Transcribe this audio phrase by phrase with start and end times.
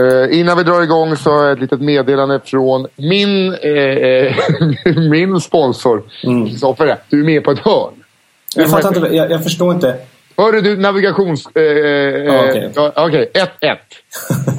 [0.00, 4.34] Eh, innan vi drar igång så har jag ett litet meddelande från min, eh,
[5.10, 6.02] min sponsor.
[6.48, 7.92] Kristoffer, du är med på ett hörn.
[8.56, 9.16] Jag fattar inte.
[9.16, 9.96] Jag, jag förstår inte.
[10.36, 11.46] Hörru du, navigations...
[11.56, 12.70] Eh, Ja, okej.
[12.74, 13.76] ja, Okej, 1-1.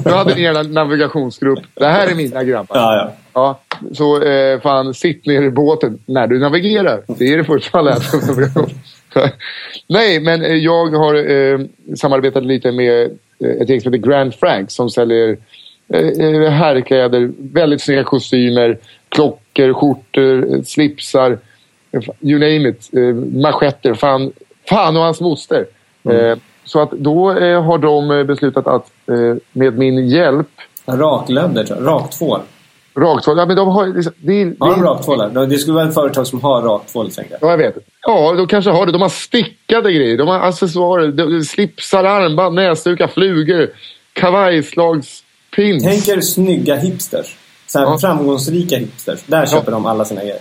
[0.04, 1.58] Du hade din jävla navigationsgrupp.
[1.74, 2.76] Det här är mina grabbar.
[2.76, 3.12] Ja, ja.
[3.32, 3.60] Ja,
[3.94, 7.02] så eh, fan, sitt ner i båten när du navigerar.
[7.06, 7.94] Det är det första man lär
[9.14, 9.32] sig.
[9.88, 11.58] Nej, men eh, jag har eh,
[11.96, 13.08] samarbetat lite med eh,
[13.40, 15.36] ett gäng som heter Grand Frank som säljer
[15.88, 18.78] eh, eh, herrkläder, väldigt snygga kostymer,
[19.08, 21.38] klockor, skjortor, eh, slipsar,
[21.92, 24.32] eh, you name it, eh, manschetter, fan,
[24.68, 25.66] fan och hans moster.
[26.10, 30.48] Eh, så att då eh, har de eh, beslutat att eh, med min hjälp
[30.86, 32.40] Raklödder, tror jag.
[32.96, 33.38] Raktvål.
[33.38, 35.46] Ja men de har liksom, det, är- Har de det, raktvålar?
[35.46, 37.48] Det skulle vara ett företag som har raktvål, tänker jag.
[37.48, 37.74] Ja, jag vet.
[38.06, 38.92] Ja, de kanske har det.
[38.92, 40.18] De har stickade grejer.
[40.18, 41.08] De har accessoarer.
[41.08, 43.68] De, slipsar, armband, näsdukar, flugor,
[44.12, 45.84] kavajslagspins.
[45.84, 47.36] Tänk er snygga hipsters.
[47.66, 47.98] Så Ja.
[48.00, 49.20] framgångsrika hipsters.
[49.26, 50.38] Där köper de alla sina grejer.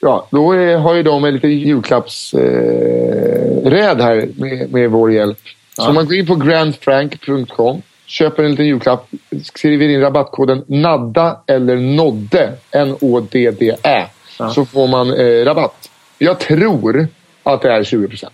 [0.00, 5.38] Ja, då är, har ju de en liten julklappsräd eh, här med, med vår hjälp.
[5.76, 5.88] Så Ja.
[5.88, 9.08] om man går in på grandfrank.com, köper en liten julklapp,
[9.44, 14.06] skriver in rabattkoden NADDA eller NODDE, N-O-D-D-Ä,
[14.38, 14.50] Ja.
[14.50, 15.90] så får man eh, rabatt.
[16.18, 17.08] Jag tror
[17.42, 18.32] att det är 20 procent.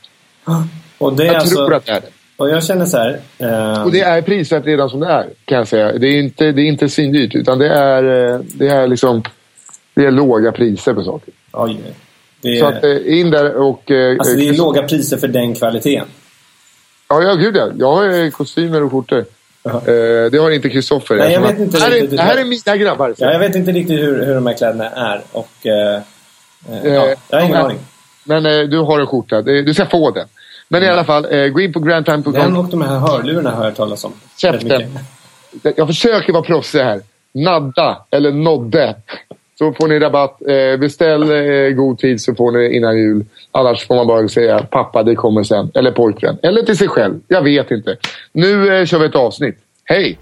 [0.99, 1.55] Och det är Jag alltså...
[1.57, 2.07] tror att det är det.
[2.37, 3.21] Och jag känner så här...
[3.39, 5.93] Eh, Och det är prisvärt redan som det är, kan jag säga.
[5.99, 9.23] Det är inte, det är inte svindyrt, utan det är, eh, det är liksom...
[9.95, 11.35] Det är låga priser på saker.
[11.53, 11.81] oj,
[12.41, 13.91] det, Så är, att, eh, in där och...
[13.91, 16.07] eh, alltså det är låga priser för den kvaliteten.
[17.09, 17.69] Ja, ja, gud ja.
[17.79, 19.25] Jag har kostymer och skjortor.
[19.65, 21.15] Eh, det har inte Kristoffer.
[21.15, 23.15] Nej, jag vet inte här, är, här är mina grabbar.
[23.19, 25.23] Ja, jag vet inte riktigt hur, hur de här kläderna är.
[25.33, 25.95] Och, eh,
[26.71, 27.79] eh, ja, jag har ingen aning.
[28.25, 29.43] Men du har en skjorta.
[29.43, 30.29] Du ska få den.
[30.69, 32.57] Men i alla fall, gå in på Den grandtime.com.
[32.57, 34.13] och de här hörlurarna har jag talas om.
[34.37, 34.99] Käften.
[35.77, 37.01] Jag försöker vara proffsig här.
[37.33, 38.95] Nadda eller Nodde.
[39.63, 40.43] Så får ni rabatt.
[40.49, 43.25] Eh, beställ eh, god tid så får ni innan jul.
[43.53, 45.71] Annars får man bara säga pappa det kommer sen.
[45.75, 46.39] Eller pojkvän.
[46.43, 47.21] Eller till sig själv.
[47.29, 47.97] Jag vet inte.
[48.33, 49.59] Nu eh, kör vi ett avsnitt.
[49.85, 50.19] Hej!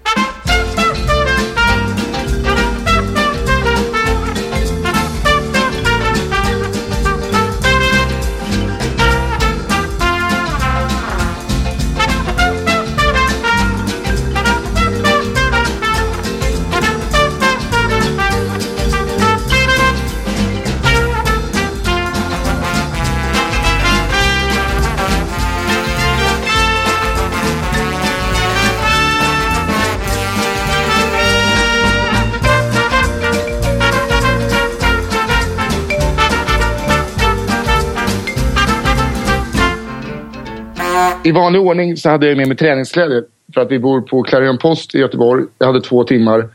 [41.23, 43.23] I vanlig ordning så hade jag med mig träningskläder.
[43.53, 45.45] För att vi bor på Clarion Post i Göteborg.
[45.57, 46.49] Jag hade två timmar.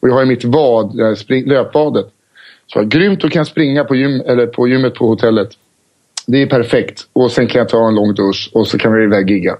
[0.00, 0.94] Och jag har ju mitt vad,
[1.46, 2.06] löpvadet.
[2.66, 5.48] Så jag, grymt, då kan jag springa på, gym, eller på gymmet på hotellet.
[6.26, 7.06] Det är perfekt.
[7.12, 9.56] Och sen kan jag ta en lång dusch och så kan vi iväg gigga.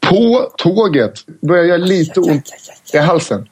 [0.00, 2.50] På tåget börjar jag lite ont
[2.94, 3.46] i halsen.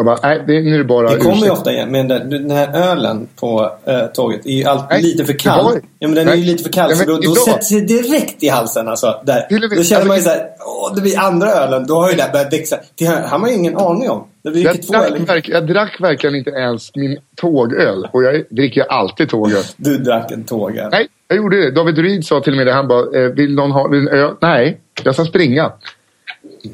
[0.00, 1.18] Jag bara, nej, det, nu är det bara Mm.
[1.18, 1.90] Det kommer ju ofta igen.
[1.90, 5.64] Men den, den här ölen på eh, tåget är ju alltid Nej, lite för kall.
[5.64, 6.46] var- Ja, men den är ju nej.
[6.50, 6.90] lite för kall.
[6.90, 8.88] Ja, så då, då sätter sig direkt i halsen.
[8.88, 9.46] Alltså, där.
[9.76, 11.86] Då känner man ju alltså- såhär, åh, det blir andra ölen.
[11.86, 12.76] Då har ju det här börjat växa.
[12.98, 14.26] Det har har man ju ingen aning om.
[14.44, 15.24] Det blir Jag två drack, öl.
[15.26, 18.08] verk, jag drack verkligen inte ens min tågöl.
[18.12, 19.62] Och jag dricker alltid tågöl.
[19.76, 20.88] Du drack en tåga.
[20.88, 21.70] Nej, jag gjorde det.
[21.70, 22.72] David Ryd sa till med det.
[22.72, 24.34] Han bara, eh, vill någon ha en öl?
[24.40, 25.72] Nej, jag ska springa.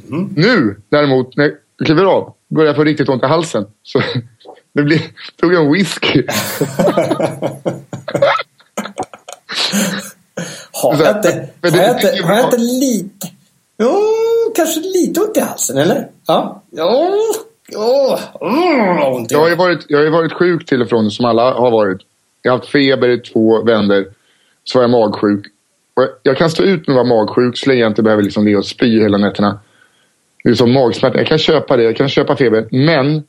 [0.08, 0.34] Mhm.
[0.36, 1.44] Nu däremot, när
[1.78, 3.66] jag kliver av, börjar jag få riktigt ont i halsen.
[3.82, 4.02] Så
[4.72, 5.00] det blir,
[5.40, 6.22] tog jag en whisky.
[10.82, 13.26] Har jag inte, har jag inte, har jag inte lite...
[13.78, 14.00] Jo,
[14.56, 16.08] kanske lite ont i halsen, eller?
[16.26, 16.62] Ja.
[18.40, 21.10] Mm, ont i Jag har, ju varit, jag har ju varit sjuk till och från,
[21.10, 21.98] som alla har varit.
[22.42, 24.04] Jag har haft feber i två vändor.
[24.64, 25.46] Så var jag magsjuk.
[25.94, 28.44] Jag- Jag kan stå ut med att vara magsjuk så länge jag inte behöver liksom
[28.44, 29.58] ligga och spy hela nätterna.
[30.46, 31.18] Det är som magsmärta.
[31.18, 31.82] Jag kan köpa det.
[31.82, 32.66] Jag kan köpa feber.
[32.70, 33.24] Men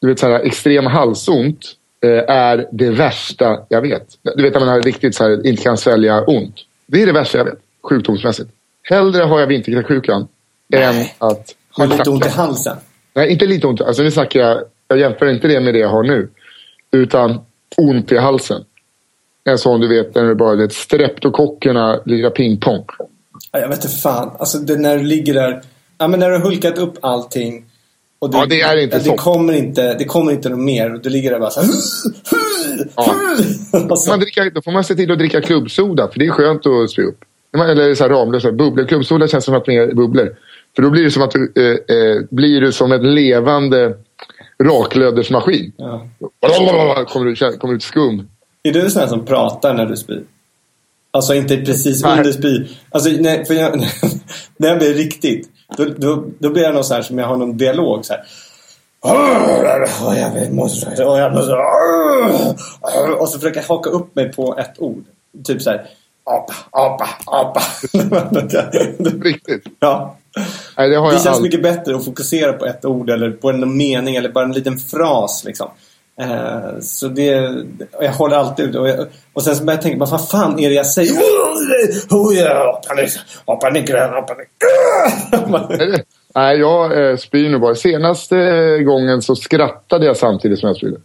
[0.00, 1.58] du vet, så här, extrem halsont
[2.04, 4.06] eh, är det värsta jag vet.
[4.36, 6.54] Du vet när man har riktigt så här, inte kan svälja ont.
[6.86, 7.58] Det är det värsta jag vet.
[7.82, 8.50] Sjukdomsmässigt.
[8.82, 10.28] Hellre har jag vinterkräksjukan
[10.72, 11.54] än att...
[11.70, 12.76] Har lite ont i halsen.
[13.14, 13.80] Nej, inte lite ont.
[13.80, 16.28] Alltså nu snackar jag, jag jämför inte det med det jag har nu.
[16.90, 17.40] Utan
[17.76, 18.64] ont i halsen.
[19.44, 22.84] En sån du vet, när det bara vet, streptokockerna lirar pingpong.
[23.52, 24.36] Ja, Jag vet inte fan.
[24.38, 25.62] Alltså det, när du ligger där.
[26.04, 27.64] Ja, men när du har hulkat upp allting.
[28.18, 29.16] Och Ja, det är inte det så.
[29.16, 30.94] kommer inte, det kommer inte något mer.
[30.94, 31.70] Och du ligger där bara så här.
[32.96, 33.14] Ja.
[33.90, 36.66] Alltså, Man dricka, då får man se till att dricka klubbsoda, för det är skönt
[36.66, 37.18] att spy upp.
[37.56, 38.86] Eller så här Ramlösa bubblor.
[38.86, 40.36] Klubbsoda känns som att mer bubblor.
[40.76, 43.94] För då blir det som att du eh, eh, blir du som en levande
[44.62, 45.72] raklödersmaskin.
[45.76, 46.08] ja.
[47.08, 48.28] Kommer du, kommer ut skum.
[48.62, 50.24] Är du sån här som pratar när du spyr?
[51.10, 52.18] Alltså inte precis Nej.
[52.18, 52.66] under spy.
[52.90, 53.78] Alltså, nej, för jag,
[54.56, 55.50] när jag blir riktigt.
[55.76, 58.22] Då, då, då blir jag någon så här som jag har någon dialog så här.
[59.00, 61.52] "Åh, Jag vet, måste, åh, jag måste,
[63.18, 65.04] och så försöker jag haka upp mig på ett ord.
[65.44, 65.86] Typ så här.
[66.26, 67.62] Apa, apa, apa.
[69.22, 69.64] Riktigt.
[69.80, 70.16] ja.
[70.76, 74.28] Nej, det känns mycket bättre att fokusera på ett ord eller på en mening eller
[74.28, 75.44] bara en liten fras.
[75.44, 75.70] Liksom.
[76.20, 77.54] Eh, så det,
[78.00, 78.74] jag håller alltid ut.
[78.76, 81.12] Och, jag, och sen så börjar jag tänka, vad fan- är det jag säger?
[81.12, 82.28] Oh,
[83.46, 84.48] oh, panik, oh, panik.
[85.80, 86.02] Är det?
[86.34, 87.74] Nej, jag eh, spyr nu bara.
[87.74, 90.96] Senaste eh, gången så skrattade jag samtidigt som jag spydde.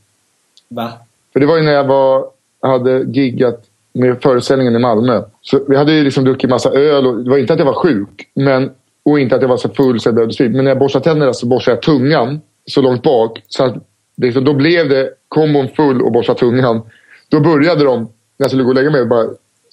[0.69, 0.91] Va?
[1.33, 2.25] För det var ju när jag var,
[2.61, 3.63] hade giggat
[3.93, 5.21] med föreställningen i Malmö.
[5.41, 7.73] Så vi hade ju liksom druckit massa öl och det var inte att jag var
[7.73, 8.29] sjuk.
[8.35, 8.71] Men,
[9.05, 10.49] och inte att jag var så full så jag behövde spy.
[10.49, 13.43] Men när jag borstade tänderna så borstade jag tungan så långt bak.
[13.47, 13.75] Så att,
[14.21, 16.81] liksom, då blev det kombon full och borsta tungan.
[17.29, 19.27] Då började de, när jag skulle gå och lägga mig, bara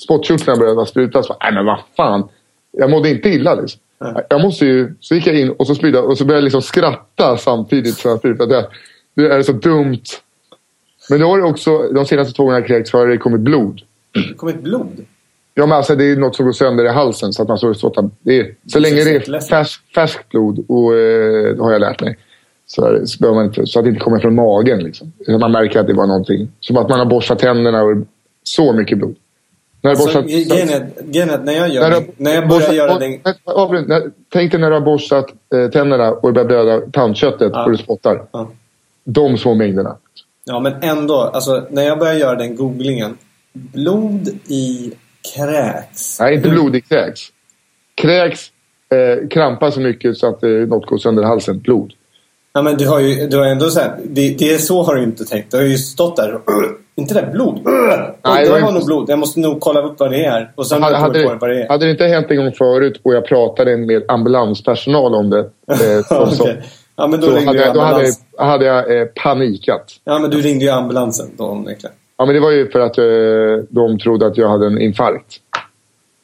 [0.04, 1.22] spottkörtlarna började spruta.
[1.22, 2.28] Så, Nej men vad fan.
[2.72, 3.80] Jag mådde inte illa liksom.
[4.28, 6.62] Jag måste ju, så gick jag in och så spydde och så började jag liksom
[6.62, 8.46] skratta samtidigt som jag spydde.
[8.46, 8.68] Det,
[9.14, 10.04] det är så dumt.
[11.10, 13.80] Men då har det också, de senaste två gångerna jag kräkts har det kommit blod.
[14.14, 15.04] Det kom ett blod.
[15.54, 17.32] Ja, men alltså det är något som går sönder i halsen.
[17.32, 21.56] Så att man att det är, så länge det är färs, färskt blod, och, eh,
[21.58, 22.18] har jag lärt mig.
[22.66, 24.78] Så, det- så, behöver man inte, så att det inte kommer från magen.
[24.78, 25.12] Liksom.
[25.26, 26.48] Så Man märker att det var någonting.
[26.60, 27.96] Som att man har borstat tänderna och
[28.42, 29.16] så mycket blod.
[29.80, 33.78] När Alltså, borstat- att när jag, gör när det, du- när jag börjar borstat- göra.
[33.80, 37.64] När- Tänk dig när du har borstat eh, tänderna och det börjar blöda tandköttet Ja.
[37.64, 38.22] och du spottar.
[38.32, 38.50] Ja.
[39.04, 39.96] De små mängderna.
[40.44, 41.14] Ja, men ändå.
[41.20, 43.16] Alltså, när jag börjar göra den googlingen.
[43.52, 44.92] Blod i
[45.36, 46.20] kräks.
[46.20, 47.20] Nej, inte blod i kräks.
[47.94, 48.40] Kräks
[48.90, 51.58] eh, krampar så mycket så att eh, något går sönder i halsen.
[51.58, 51.92] Blod.
[52.56, 54.94] Ja, men du har ju du har ändå så här, det, det är så har
[54.94, 55.50] du inte tänkt.
[55.50, 56.40] Du har ju stått där och...
[56.98, 57.60] Inte det där blod.
[57.64, 59.04] Nej, det var var inte- nog blod.
[59.10, 60.52] Jag måste nog kolla upp vad det är.
[60.54, 61.68] Och sen Hade, jag hade, på vad det är.
[61.68, 65.38] hade det inte hänt en gång förut och jag pratade med ambulanspersonal om det.
[65.40, 66.04] Eh.
[66.96, 68.20] Ja, men då, hade jag, då hade, ambulans.
[68.38, 69.92] jag- hade jag eh, panikat.
[70.04, 71.96] Ja, men du ringde ju ambulansen då onekligen.
[72.18, 73.04] Ja, men det var ju för att eh,
[73.68, 75.34] de trodde att jag hade en infarkt.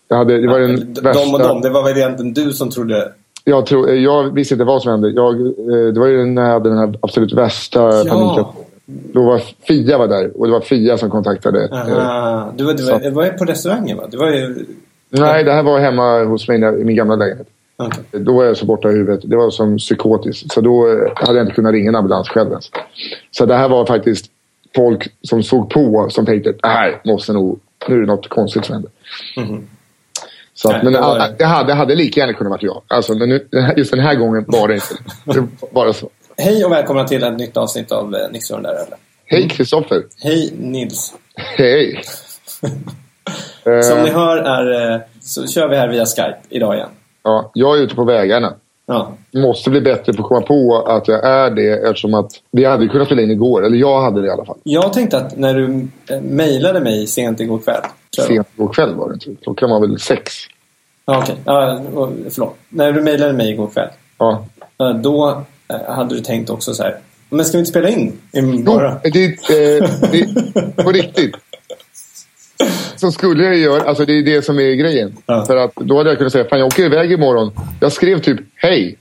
[0.08, 1.32] Jag, hade, det var den De värsta...
[1.32, 1.60] och de.
[1.60, 3.12] Det var väl egentligen du som trodde...
[3.44, 5.10] Jag, tror, eh, jag visste inte vad som hände.
[5.10, 8.44] Jag, eh, det var ju när jag hade den här absolut värsta paniken.
[8.86, 11.64] Då var Fia var där och det var Fia som kontaktade.
[11.64, 12.52] eh, Aha.
[12.56, 14.04] Du, var- du, var, du var på restaurangen va?
[14.10, 14.66] Du var ju...
[15.10, 17.46] Nej, det här var hemma hos mig i min gamla lägenhet.
[17.76, 18.04] Okej.
[18.22, 19.20] Då var jag så borta i huvudet.
[19.24, 20.52] Det var som psykotiskt.
[20.52, 22.70] Så då hade jag inte kunnat ringa en ambulans själv ens.
[23.30, 24.26] Så det här var faktiskt
[24.76, 27.58] folk som såg på som tänkte det här måste nog...
[27.88, 28.90] Nu är det något konstigt som händer.
[30.62, 32.82] Så att, Nej, men det var hade, det hade lika gärna kunnat vara jag.
[32.88, 34.94] Alltså, men nu, just den här gången var det inte.
[35.24, 36.08] Det var bara så.
[36.36, 38.98] Hej och välkomna till ett nytt avsnitt av eh, Nisse och den där ölen.
[39.26, 40.02] Hej Kristoffer.
[40.22, 41.14] Hej Nils.
[41.36, 42.02] Hej.
[43.82, 46.88] Som Eh, ni hör är, eh, så kör vi här via Skype idag igen.
[47.22, 48.54] ja, jag är ute på vägarna.
[48.86, 49.12] Ja.
[49.34, 52.88] Måste bli bättre på att komma på att jag är det eftersom att vi hade
[52.88, 53.64] kunnat spela in igår.
[53.66, 54.58] Eller jag hade det i alla fall.
[54.62, 57.82] Jag tänkte att när du eh, mejlade mig sent igår kväll.
[58.16, 59.42] Sent igår kväll var det inte.
[59.42, 60.32] Klockan var väl sex.
[61.06, 61.36] Ja, okej.
[61.44, 62.56] Ja, och- förlåt.
[62.68, 63.88] När du mejlade mig igår kväll.
[64.18, 64.46] Ja.
[65.02, 66.96] Då eh, hade du tänkt också så här.
[67.28, 68.94] Men ska vi inte spela in Jo, imorgon?
[69.02, 71.34] det, eh, det, på riktigt.
[72.96, 73.82] Så skulle jag göra.
[73.82, 75.16] Alltså det är det som är grejen.
[75.26, 75.44] Ja.
[75.46, 77.50] För att då hade jag kunnat säga, fan jag åker iväg imorgon.
[77.80, 78.98] Jag skrev typ hej.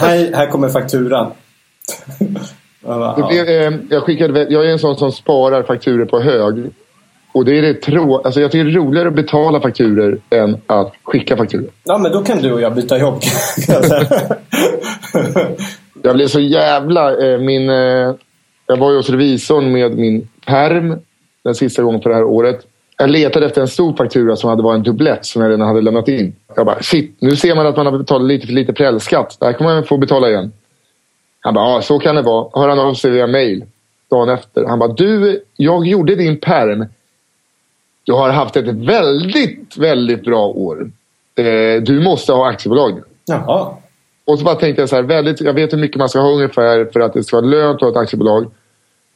[0.00, 1.32] Hej, här kommer fakturan.
[2.18, 3.28] Jag bara, ja.
[3.28, 6.70] blev, eh, jag, skickade, jag är en sån som sparar fakturer på hög.
[7.36, 8.16] Och det är det trå...
[8.16, 11.70] alltså jag tycker det är roligare att betala fakturer än att skicka fakturer.
[11.84, 13.20] Ja, men då kan du och jag byta jobb.
[16.02, 17.26] jag blev så jävla...
[17.26, 18.14] Eh, min, eh,
[18.66, 20.98] jag var ju hos revisorn med min perm
[21.44, 22.60] den sista gången för det här året.
[22.98, 25.80] Jag letade efter en stor faktura som hade varit en dubblett som jag redan hade
[25.80, 26.36] lämnat in.
[26.54, 29.36] Jag bara, shit, nu ser man att man har betalat lite för lite prälskatt.
[29.40, 30.52] Det här kommer man få betala igen.
[31.40, 32.48] Han bara, ja så kan det vara.
[32.52, 33.64] Hör han av sig via mail
[34.10, 34.64] dagen efter.
[34.64, 36.86] Han bara, du, jag gjorde din perm.
[38.06, 40.90] Du har haft ett väldigt, väldigt bra år.
[41.38, 43.00] Eh, du måste ha aktiebolag.
[43.26, 43.68] Jaha.
[44.24, 46.30] Och så bara tänkte jag så här, väldigt, jag vet hur mycket man ska ha
[46.32, 48.46] ungefär för att det ska vara lönt att ha ett aktiebolag.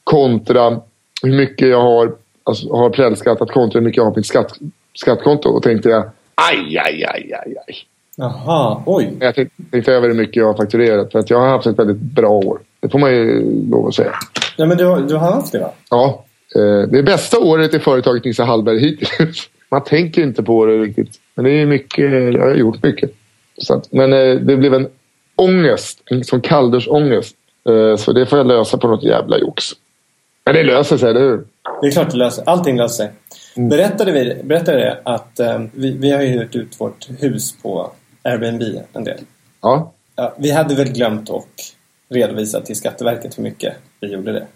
[0.05, 0.81] Kontra
[1.23, 2.13] hur mycket jag har,
[2.45, 4.53] alltså, har prälskattat kontra hur mycket jag har på mitt skatt,
[4.95, 5.49] skattkonto.
[5.49, 6.03] Och tänkte jag,
[6.35, 7.75] aj, aj, aj, aj, aj.
[8.17, 9.13] Jaha, oj.
[9.21, 11.13] Jag tänkte, tänkte över hur mycket jag har fakturerat.
[11.13, 12.59] För att jag har haft ett väldigt bra år.
[12.81, 14.13] Det får man ju lov att säga.
[14.57, 15.71] Ja, men du, har- du har haft det va?
[15.91, 19.49] Ja, det är bästa året i företaget Nisse Hallberg hittills.
[19.71, 21.21] Man tänker inte på det riktigt.
[21.35, 23.11] Men det är mycket, jag har gjort mycket.
[23.59, 24.89] Så att, men eh, det blev en
[25.37, 27.37] ångest, en sån kallduschångest.
[27.69, 29.65] Eh, så det får jag lösa på något jävla jox.
[30.45, 31.45] Men det löser sig, eller hur?
[31.81, 33.13] Det är klart det löser Allting löser sig.
[33.69, 37.93] Berättade vi berättade det att eh, vi, vi har hyrt ut vårt hus på
[38.23, 39.19] Airbnb en del.
[39.63, 41.75] Ja, Ja, vi hade väl glömt att
[42.09, 44.47] redovisa till Skatteverket hur mycket vi gjorde det.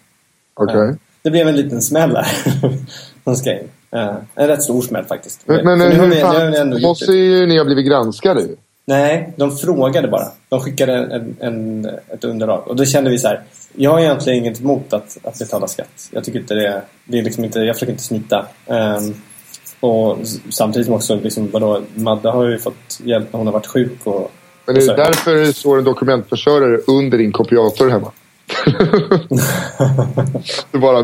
[0.55, 0.77] okej.
[0.77, 0.95] Ja.
[1.25, 2.27] Det blev en liten smäll där.
[3.25, 3.69] som ska in.
[3.91, 5.41] Eh, en rätt stor smäll faktiskt.
[5.47, 8.57] Men, men hur vi fan, måste ju ni ha blivit granskade ju.
[8.87, 10.27] Nej, de frågade bara.
[10.49, 12.69] De skickade en, en, ett underlag.
[12.69, 13.43] Och då kände vi så här.
[13.73, 16.09] Jag har egentligen inget emot att, att betala skatt.
[16.11, 18.47] Jag tycker inte det, det är liksom inte, jag försöker inte smita.
[18.67, 19.15] Ehm,
[19.81, 20.19] och
[20.51, 23.99] samtidigt också, liksom, vadå, Madde har ju fått hjälp när hon har varit sjuk.
[24.05, 24.33] Och,
[24.67, 28.13] Men det är därför det står en dokumentförsörjare under din kopiator hemma.
[30.71, 31.03] det bara...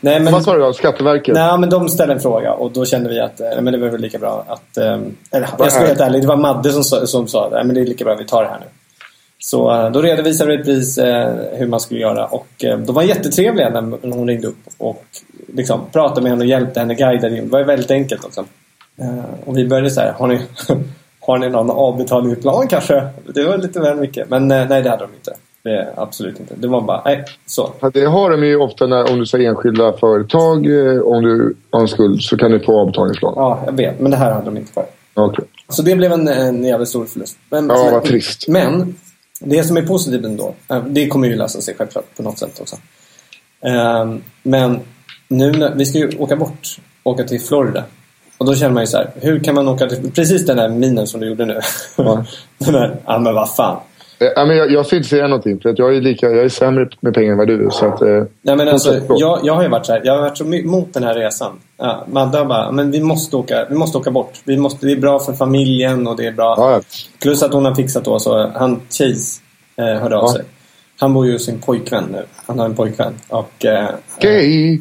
[0.00, 0.74] Nej, men, Vad sa du?
[0.74, 1.34] Skatteverket?
[1.34, 3.88] Nej, men de ställde en fråga och då kände vi att eh, men det var
[3.88, 4.76] väl lika bra att...
[4.76, 4.98] eh,
[5.30, 7.74] Eller, jag ska vara helt ärlig, det var Madde som, sa- som sa att men
[7.74, 8.66] det är lika bra att vi tar det här nu.
[9.38, 13.02] Så eh, då redovisade vi pris eh, hur man skulle göra och eh, de var
[13.02, 15.04] jättetrevliga när hon ringde upp och
[15.54, 17.44] liksom, pratade med henne och hjälpte henne, guidade in.
[17.44, 18.44] Det var väldigt enkelt också.
[19.00, 20.40] Eh, Och vi började så här, har ni,
[21.20, 23.08] har ni någon avbetalningsplan kanske?
[23.34, 24.30] Det var lite väl mycket.
[24.30, 25.34] Men nej, det hade de inte.
[25.62, 26.54] Det, absolut inte.
[26.56, 27.72] Det var bara, nej, så.
[27.80, 30.66] Ja, Det har de ju ofta när, om du säger enskilda företag.
[30.66, 33.32] eh, Om du har en skuld så kan du få avbetalningsplan.
[33.36, 34.00] Ja, jag vet.
[34.00, 34.84] Men det här hade de inte kvar.
[35.14, 35.44] Okej.
[35.68, 37.38] Så det blev en, en jävligt stor förlust.
[37.50, 38.48] Men, Ja, men- vad trist.
[38.48, 38.94] Men
[39.40, 42.60] det som är positivt ändå, eh, det kommer ju lösa sig självklart på något sätt
[42.60, 42.76] också.
[43.62, 44.80] Ehm, Men
[45.28, 46.68] nu när, vi ska ju åka bort,
[47.02, 47.84] åka till Florida.
[48.38, 50.68] Och då känner man ju så här, hur kan man åka till, precis den där
[50.68, 51.60] minen som du gjorde nu.
[51.96, 52.24] Ja.
[52.58, 53.80] den där, ja men vad fan.
[54.20, 56.44] Eh, ja, men jag, jag ska inte säga någonting för att jag är, lika, jag
[56.44, 57.70] är sämre med pengar än vad du är.
[57.70, 60.20] Så att, eh, Nej men alltså, jag, jag har ju varit så här, jag har
[60.20, 61.60] varit så emot den här resan.
[61.76, 64.32] Ja, Madde har bara, men vi måste åka, vi måste åka bort.
[64.44, 66.54] Vi måste, det är bra för familjen och det är bra.
[66.58, 66.80] Ja, ja.
[67.22, 69.40] Plus att hon har fixat då, så han Chase
[69.76, 70.44] eh, hörde av sig.
[70.98, 72.24] Han bor ju hos sin pojkvän nu.
[72.46, 73.14] Han har en pojkvän.
[73.28, 73.88] Och, eh,
[74.20, 74.80] Gay!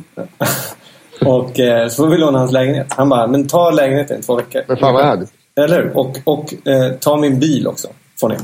[1.26, 2.88] och eh, så får vi låna hans lägenhet.
[2.90, 4.62] Han bara, men ta lägenheten i två veckor.
[4.68, 5.30] Men fan vad härligt.
[5.56, 5.98] Eller hur?
[5.98, 7.88] Och, och eh, ta min bil också.
[8.20, 8.36] Får ni.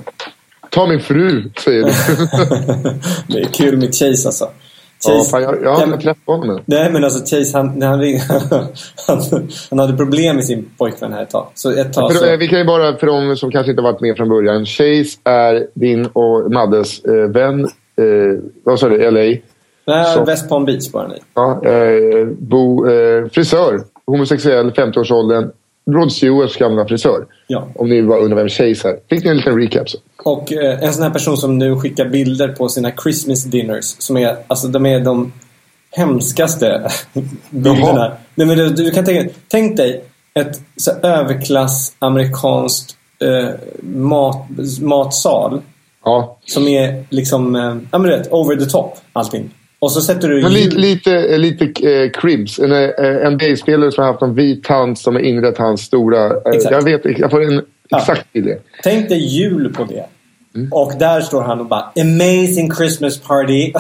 [0.76, 1.90] Ta min fru, säger du.
[3.34, 4.50] det är kul med Chase alltså.
[5.08, 6.64] ja, fan, jag, jag har inte träffat honom än.
[6.66, 8.20] Nej men alltså Chase han, när han, ring,
[9.08, 9.22] han,
[9.70, 11.48] han hade problem med sin pojkvän här ett tag.
[11.54, 12.26] Så ett tag För, så...
[12.26, 14.66] eh, vi kan ju bara, för de som kanske inte varit med från början.
[14.66, 17.64] Chase är din och Maddes eh, vän.
[17.64, 19.12] Eh, vad sa du?
[19.12, 19.40] LA?
[19.88, 20.24] Nej.
[20.26, 21.16] West Palm Beach bara ni.
[21.34, 23.80] Ja, eh, bo, eh, frisör.
[24.06, 25.52] Homosexuell, 50-årsåldern.
[25.92, 27.26] Rod Stewarts gamla frisör.
[27.48, 27.68] Ja.
[27.76, 29.00] Om ni bara undrar vem Chase är.
[29.10, 29.98] Fick ni en liten recap så.
[30.24, 33.86] Och eh, en sån här person som nu skickar bilder på sina Christmas dinners.
[33.86, 35.34] Som är, alltså de är de
[35.92, 36.92] hemskaste
[37.50, 38.18] bilderna.
[38.36, 40.04] Nej, men du, du kan tänka, tänk dig
[40.40, 43.50] ett så överklass amerikanskt eh,
[43.82, 44.48] mat,
[44.82, 45.62] matsal.
[46.06, 46.38] Ja.
[46.46, 49.50] Som är liksom, eh, ja men du vet, over the top allting.
[49.86, 52.60] Och så sätter du Men lite, lite, lite eh, Cribs.
[52.60, 56.26] En eh, NBA-spelare som har haft en vit hand som har inrett hans stora...
[56.26, 58.00] Eh, jag vet jag får en Ja.
[58.00, 58.62] exakt det.
[58.84, 60.06] Tänk dig jul på det.
[60.56, 60.74] Mm.
[60.74, 63.74] Och där står han och bara Amazing Christmas party.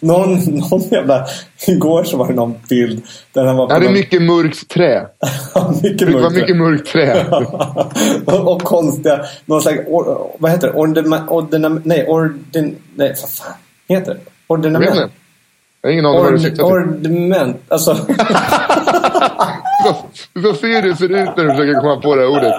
[0.00, 1.26] någon, någon jävla...
[1.66, 4.22] Igår så var det någon bild där han var på Ja, det är någon, mycket
[4.22, 5.06] mörkt trä.
[5.82, 7.26] mycket Det var mycket mörkt trä.
[8.26, 9.24] och, och konstiga...
[9.46, 9.78] Någon slags...
[9.86, 10.74] Or, vad heter det?
[10.74, 12.76] Ordina, ordina, nej, ordin...
[12.94, 13.54] Nej, vad fan
[13.88, 14.20] heter det?
[14.48, 15.12] Jag Ordinament.
[15.82, 16.64] Jag har ingen aning vad du syftar till.
[16.64, 17.56] ordiment.
[17.68, 17.94] Alltså...
[17.94, 18.02] Så,
[20.42, 22.52] så ser du ser ut när du försöker komma på det här ordet.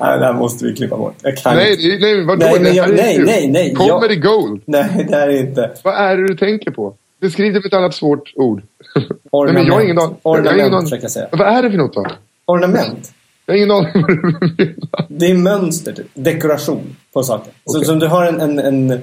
[0.00, 1.14] nej, det här måste vi klippa bort.
[1.22, 2.06] Jag kan Nej, inte.
[2.06, 2.38] nej vadå?
[2.46, 4.62] Nej, men Det här är nej, nej, nej, Comedy jag- gold.
[4.66, 5.70] Nej, det här är inte...
[5.84, 6.94] Vad är det du tänker på?
[7.20, 8.62] Beskriv det med ett annat svårt ord.
[8.94, 9.58] Nej, Ornament.
[9.58, 10.16] men jag har ingen aning.
[10.22, 10.82] Ornament, aning.
[10.82, 11.28] försöker jag säga.
[11.32, 12.06] Vad är det för något då?
[12.46, 13.12] Ornament.
[13.46, 15.06] Jag har ingen aning vad du menar.
[15.08, 16.06] Det är mönster, typ.
[16.14, 17.52] Dekoration på saker.
[17.64, 17.86] Så Okej.
[17.86, 19.00] som du har en, en, en,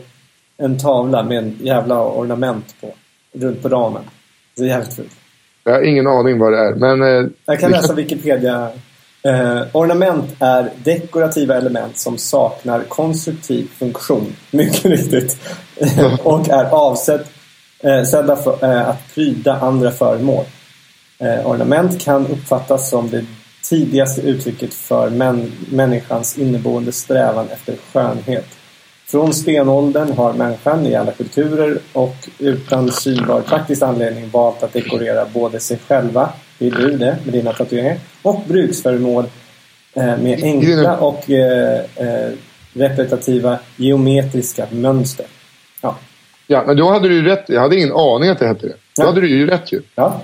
[0.57, 2.93] en tavla med en jävla ornament på.
[3.33, 4.03] Runt på ramen.
[4.55, 5.11] Det är jävligt fult.
[5.63, 6.75] Jag har ingen aning vad det är.
[6.75, 8.69] Men, eh, Jag kan läsa Wikipedia.
[9.23, 14.35] Eh, ornament är dekorativa element som saknar konstruktiv funktion.
[14.51, 15.37] Mycket riktigt.
[16.23, 17.31] och är avsett,
[17.79, 20.45] eh, för, eh, att pryda andra föremål.
[21.19, 23.25] Eh, ornament kan uppfattas som det
[23.63, 28.56] tidigaste uttrycket för män, människans inneboende strävan efter skönhet.
[29.07, 35.25] Från stenåldern har människan i alla kulturer och utan synbar praktisk anledning valt att dekorera
[35.33, 39.25] både sig själva, vill du det med dina tatueringar, och bruksföremål
[39.93, 42.29] eh, med enkla och eh, eh,
[42.73, 45.25] repetitiva geometriska mönster.
[45.81, 45.95] Ja.
[46.47, 47.43] Ja, men då hade du ju rätt.
[47.47, 48.73] Jag hade ingen aning att det hette det.
[48.73, 49.05] Då Ja.
[49.05, 49.81] hade du ju rätt ju.
[49.95, 50.21] ja.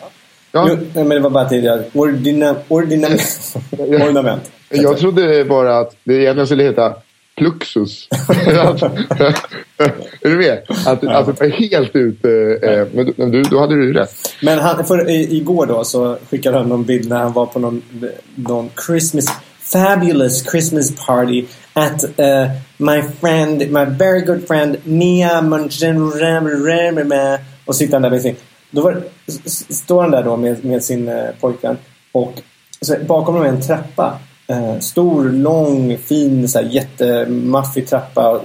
[0.56, 0.68] Ja.
[0.70, 1.84] Jo, men det var bara tidigare.
[1.94, 3.08] Ordina, ordina,
[3.78, 4.52] ornament.
[4.70, 6.96] Jag trodde bara att det egentligen skulle heta
[7.36, 8.08] Pluxus.
[10.22, 10.62] Är du med?
[10.86, 12.30] Att, det var helt ute.
[12.64, 14.14] Eh, men du- men du, då hade du ju rätt.
[14.42, 17.60] Men han, för, i, igår då så skickade han någon bild när han var på
[17.60, 17.82] någon,
[18.36, 19.26] någon Christmas
[19.60, 26.02] fabulous Christmas party at uh, my friend, my very good friend Mia Munchen
[27.66, 28.36] och sitter han där med sin...
[28.72, 29.02] Då var,
[29.70, 31.78] står han där då med, med sin uh, pojkvän
[32.12, 32.34] och
[32.82, 34.20] så bakom dem är en trappa.
[34.48, 38.42] Eh, stor, lång, fin, så här, jättemaffig trappa.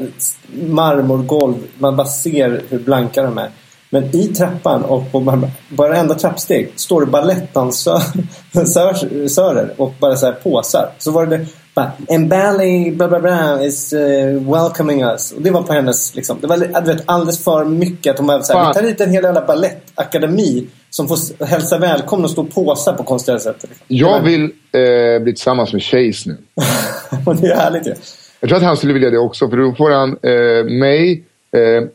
[0.53, 1.55] Marmorgolv.
[1.79, 3.51] Man bara ser hur blanka de är.
[3.91, 10.91] Men i trappan och på varenda trappsteg står det balettdansörer och bara så här påsar.
[10.99, 11.47] Så var det
[11.79, 14.01] bara En ballet bla bla bla is uh,
[14.53, 15.33] welcoming us.
[15.33, 16.39] Och det var på hennes liksom.
[16.41, 18.13] Det var vet, alldeles för mycket.
[18.13, 18.73] Att hon bara så här, Fan.
[18.75, 22.93] vi tar hit en hel jävla balettakademi som får hälsa välkomna och stå och påsa
[22.93, 23.65] på konstiga sätt.
[23.89, 26.37] Jag vill eh, bli tillsammans med Chase nu.
[27.41, 27.95] Det är härligt ju.
[28.41, 29.51] Jag tror att han skulle vilja det också.
[29.51, 31.25] För då får han eh, mig.
[31.53, 31.89] Eh,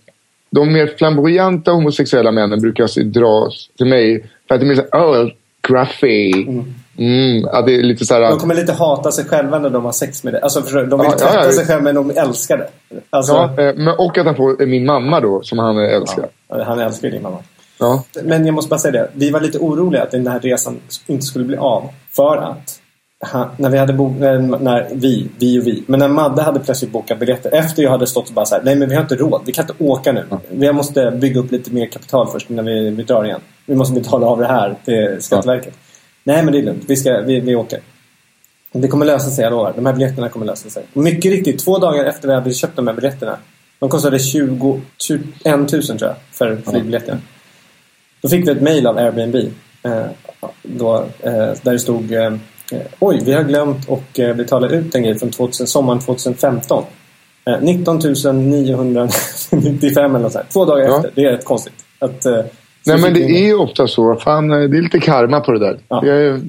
[0.52, 4.26] de mer flamboyanta homosexuella männen brukar dras till mig.
[4.48, 5.30] För att de är såhär, oh,
[5.68, 6.32] gruffy.
[6.32, 6.74] Mm.
[7.52, 8.22] Ja, det är lite såhär...
[8.22, 10.40] De kommer lite hata sig själva när de har sex med det.
[10.40, 11.52] Alltså de vill Ja, ja, tvätta ja.
[11.52, 12.68] sig själva men de älskar det.
[13.10, 16.26] Alltså, Ja, eh, men, och att han får eh, min mamma då, som han älskar.
[16.50, 17.38] ja, han älskar din mamma.
[17.80, 18.04] Ja.
[18.24, 19.10] Men jag måste bara säga det.
[19.14, 21.90] Vi var lite oroliga att den här resan inte skulle bli av.
[22.16, 22.80] För att
[23.26, 25.84] han, när vi hade bo- när, när vi, vi och vi.
[25.88, 27.52] Men när Madde hade plötsligt bokat biljetter.
[27.54, 29.42] Efter jag hade stått och bara så här, nej men vi har inte råd.
[29.46, 30.24] Vi kan inte åka nu.
[30.50, 33.42] Vi måste bygga upp lite mer kapital först innan vi, vi drar igen.
[33.66, 35.74] Vi måste betala av det här till Skatteverket.
[36.24, 36.84] Nej men det är lugnt.
[36.88, 37.80] Vi, ska, vi, vi åker.
[38.72, 39.74] Det kommer lösa sig, jag lovar.
[39.76, 40.84] De här biljetterna kommer lösa sig.
[40.94, 43.38] Och mycket riktigt, två dagar efter vi hade köpt de här biljetterna.
[43.80, 47.22] De kostade 20, 21 000 tror jag för flygbiljetten.
[48.22, 49.36] Då fick vi ett mail av Airbnb.
[49.84, 50.06] Eh,
[50.64, 52.34] då, eh, där det stod eh,
[53.00, 56.84] Oj, vi har glömt att betala ut en grej från 2000, sommaren 2015.
[57.46, 58.00] Eh, 19
[58.50, 60.50] 995 eller något sånt.
[60.50, 60.96] Två dagar Ja.
[60.96, 61.12] efter.
[61.16, 61.74] Det är rätt konstigt.
[62.00, 62.26] Att,
[62.86, 64.16] Nej men det är ju ofta så.
[64.16, 65.80] Fan, eh, det är lite karma på det där.
[65.88, 66.02] Ja.
[66.02, 66.40] Det är,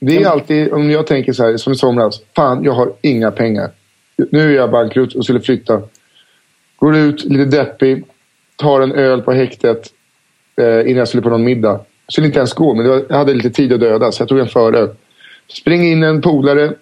[0.00, 2.20] det är alltid, om jag tänker så här, som i somras.
[2.36, 3.70] Fan, jag har inga pengar.
[4.30, 5.82] Nu är jag bankrutt och skulle flytta.
[6.76, 8.04] Går ut lite deppig.
[8.56, 9.92] Tar en öl på häktet.
[10.56, 11.80] Eh, innan jag skulle på någon middag.
[12.06, 14.12] Jag skulle inte ens gå, men var, jag hade lite tid att döda.
[14.12, 14.88] Så jag tog en föröl.
[15.48, 16.72] Spring in en polare.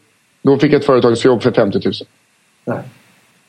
[0.43, 1.95] Då fick jag ett företagsjobb för 50 000.
[2.65, 2.79] Nej.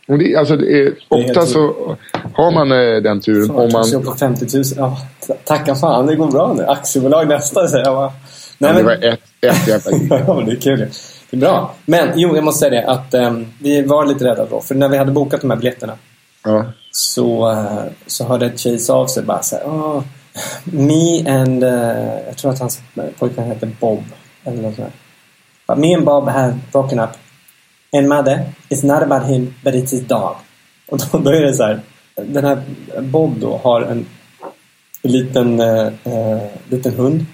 [0.07, 1.95] Och det, alltså, det är, ofta så
[2.33, 3.51] har man eh, den turen.
[3.51, 4.63] Om man, på 50 000.
[4.77, 4.97] Ja,
[5.45, 6.65] tacka fan, det går bra nu.
[6.65, 8.11] Aktiebolag nästa, säger jag bara.
[8.57, 10.79] Nej, det men- var ett, ett jävla ja, det är kul.
[11.29, 11.73] Det är bra.
[11.85, 14.61] Men jo, jag måste säga det att ehm, vi var lite rädda då.
[14.61, 15.93] För när vi hade bokat de här biljetterna
[16.43, 16.65] Ja.
[16.91, 20.03] så, eh, så hörde Chase av sig bara så här, oh,
[20.63, 21.63] Me and...
[21.63, 22.81] eh, jag tror att hans
[23.19, 24.03] pojkvän hette Bob.
[24.43, 24.93] Eller något sånt.
[25.67, 27.09] But me and Bob have broken up.
[27.93, 30.35] And mother, it's not about him, but it's his dog.
[30.87, 31.79] Och då, då är det så här.
[32.15, 32.61] Den här
[33.01, 34.05] Bob då har en
[35.03, 37.25] liten, eh, eh, liten hund.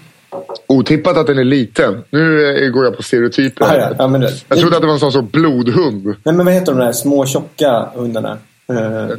[0.67, 2.03] Otippat att den är liten.
[2.09, 3.65] Nu eh, går jag på stereotyper.
[3.65, 6.05] Ah, ja, ja, men det, Jag trodde att det var en sån som blodhund.
[6.05, 8.37] Nej, men vad heter de där små tjocka hundarna?
[8.69, 9.17] Eh,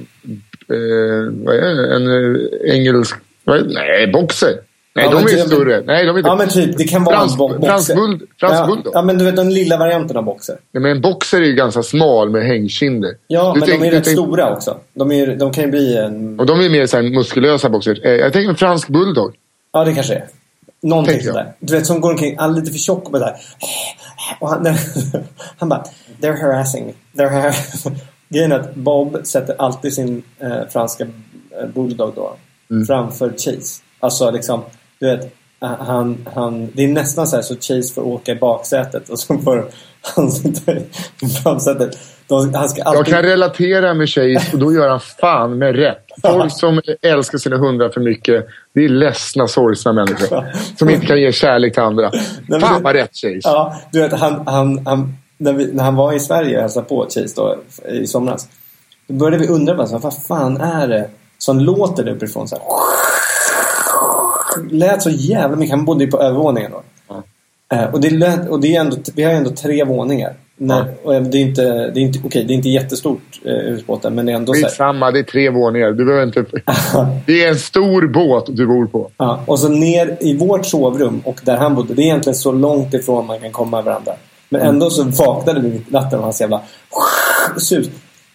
[0.71, 1.95] Eh, vad är det?
[1.97, 3.17] En eh, engelsk...
[3.45, 3.65] Det?
[3.69, 4.55] Nej, boxer.
[4.99, 5.83] Nej, Ja, de är typ- större.
[5.87, 6.29] Nej, de är inte...
[6.31, 7.67] ja men typ, det kan vara Fransk- en bo- boxer.
[7.67, 7.93] fransk
[8.41, 8.93] fransk ja, bulldog.
[8.95, 10.57] Ja men du vet den lilla varianten av boxer.
[10.73, 13.11] Nej, men en boxer är ju ganska smal med hängkinder.
[13.27, 14.77] Ja Du men tänk- de är rätt tänk- stora också.
[14.95, 16.41] De, är, de kan ju bli en...
[16.41, 17.99] Och de är mer så här muskulösa boxers.
[18.01, 19.35] Eh, jag tänker en fransk bulldog.
[19.73, 20.25] Ja det kanske är.
[20.83, 21.53] Någonting sånt där.
[21.61, 23.35] Du vet som går omkring, all lite för tjock och bara där.
[24.41, 24.67] Och han,
[25.59, 25.85] han bara
[26.23, 26.93] They're harassing me.
[27.23, 27.55] They're har...
[28.29, 32.37] Grejen är att Bob sätter alltid sin eh, franska eh, bulldog då
[32.87, 33.83] framför Chase.
[34.01, 34.63] Alltså liksom,
[35.01, 39.09] du vet, han, han, det är nästan så här så Chase får åka i baksätet
[39.09, 39.69] och så får
[40.01, 40.85] han sitta i
[41.43, 41.99] framsätet.
[42.27, 43.15] De, han ska Jag alltid...
[43.15, 46.05] kan relatera med Chase och då gör han fan med rätt.
[46.23, 50.53] Folk som älskar sina hundar för mycket, det är ledsna, sorgsna människor.
[50.79, 52.11] Som inte kan ge kärlek till andra.
[52.49, 53.41] men Fan det- vad rätt Chase.
[53.45, 56.87] Ja, du vet, han, han, han, när, vi, när han var i Sverige och hälsade
[56.89, 57.57] på Chase då,
[57.89, 58.49] i somras.
[59.07, 61.09] Då började vi undra vad fan är det
[61.39, 62.49] som låter där uppifrån?
[62.49, 62.65] Så här.
[64.71, 65.77] Lät så jävla mycket.
[65.77, 66.83] Han bodde ju på övervåningen då.
[67.73, 70.35] Eh, och det lät, och det är ändå, vi har ju ändå tre våningar.
[70.57, 74.15] När, och det är inte, det är inte, okej, det är inte jättestort eh, husbåten
[74.15, 75.93] men det är ändå så här, Skitsamma, det är tre våningar.
[75.93, 76.45] Du behöver inte...
[77.27, 79.11] Det är en stor båt du bor på.
[79.17, 81.95] Ja, och så ner i vårt sovrum och där han bodde.
[81.95, 84.13] Det är egentligen så långt ifrån man kan komma varandra.
[84.49, 86.61] Men ändå så vaknade vi mitt i natten av hans jävla
[87.57, 87.91] sus.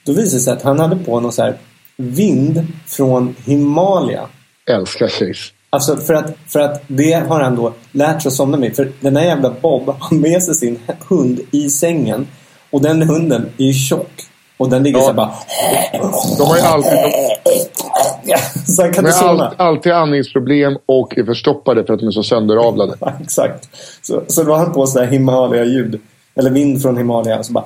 [0.05, 1.55] Då visade det sig att han hade på någon så här
[1.97, 4.27] vind från Himalaya.
[4.65, 5.53] Älskar Chase.
[5.73, 8.75] Alltså för att, för att det har han då lärt sig att somna med.
[8.75, 12.27] För den här jävla Bob har med sig sin hund i sängen.
[12.71, 14.11] Och den hunden är ju tjock.
[14.57, 15.05] Och den ligger Ja.
[15.07, 15.31] så bara...
[16.37, 16.91] De har ju alltid,
[18.67, 19.43] så han kan de har somna.
[19.45, 22.95] alltid, alltid andningsproblem och är förstoppade för att de är så sönderavlade.
[22.99, 23.69] Ja, exakt.
[24.01, 25.99] Så, så då har han på sådär Himalaya-ljud.
[26.35, 27.43] Eller vind från Himalaya.
[27.43, 27.65] Så bara...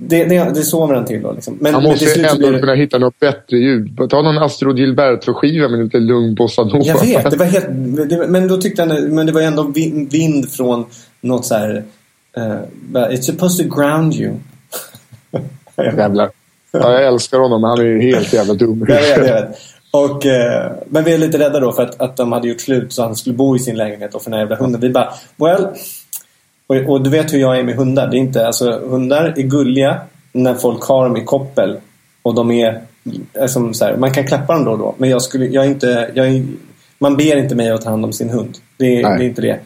[0.00, 1.58] Det, det, det sover han till då liksom.
[1.60, 3.98] Men, Han men måste till så ändå blir kunna hitta något bättre ljud.
[4.10, 6.84] Ta någon Astro Gilberto-skiva med lite lugn bossa nova.
[6.84, 7.66] Jag vet, det var helt...
[8.10, 9.14] Det, men då tyckte han...
[9.14, 10.86] Men det var ändå vind, vind från
[11.20, 11.84] något så här...
[12.38, 12.60] Uh,
[12.94, 14.34] it's supposed to ground you.
[15.76, 16.30] Jävlar.
[16.72, 18.86] Ja, jag älskar honom, men han är ju helt jävla dum.
[18.88, 19.58] Jag vet, jag vet.
[19.90, 22.92] Och, eh, men vi är lite rädda då för att, att de hade gjort slut
[22.92, 24.80] så han skulle bo i sin lägenhet och för den här jävla hunden.
[24.80, 25.66] Vi bara, well...
[26.66, 28.06] Och, och du vet hur jag är med hundar.
[28.06, 30.00] Det är inte, alltså, hundar är gulliga
[30.32, 31.76] när folk har dem i koppel.
[32.22, 32.82] Och de är,
[33.46, 34.94] som så här, man kan klappa dem då och då.
[34.98, 36.46] Men jag skulle, jag inte, jag är,
[36.98, 38.58] man ber inte mig att ta hand om sin hund.
[38.76, 39.60] Det, det är inte det.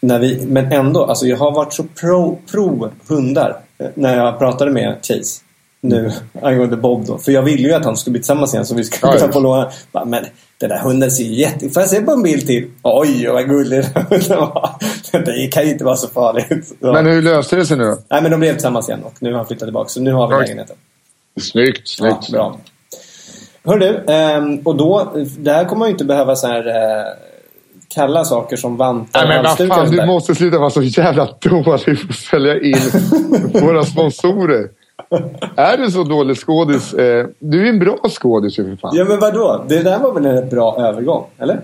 [0.00, 3.56] När vi, men ändå, alltså jag har varit så pro, pro hundar
[3.94, 5.40] när jag pratade med Chase.
[5.80, 6.10] Nu
[6.42, 7.18] angående Bob då.
[7.18, 9.26] För jag ville ju att han skulle bli tillsammans igen så vi skulle Ja, kunna
[9.28, 9.32] ja.
[9.32, 9.70] få låna.
[10.06, 10.24] Men
[10.60, 11.68] den där hunden ser ju jätte...
[11.70, 12.70] Får jag se på en bild till?
[12.82, 13.84] Oj, vad gullig
[14.28, 14.70] den var.
[15.24, 16.68] Det kan ju inte vara så farligt.
[16.80, 16.92] Så.
[16.92, 17.98] Men hur löste det sig nu då?
[18.10, 19.88] Nej, men de blev tillsammans igen och nu har han flyttat tillbaka.
[19.88, 20.40] Så nu har vi Oj.
[20.40, 20.76] lägenheten.
[21.40, 22.32] Snyggt, Ja, snyggt.
[22.32, 22.58] bra.
[23.64, 27.04] Hör du, ehm, och då, det här kommer man ju inte behöva så här eh,
[27.94, 31.64] kalla saker som vantar Nej, men vad fan, du måste sluta vara så jävla dålig
[31.64, 32.78] på att sälja in
[33.52, 34.68] våra sponsorer.
[35.56, 36.94] Är du så dålig skådis?
[36.94, 38.96] Eh, du är en bra skådis ju för fan.
[38.96, 39.64] Ja, men vadå?
[39.68, 41.60] Det där var väl en bra övergång, eller?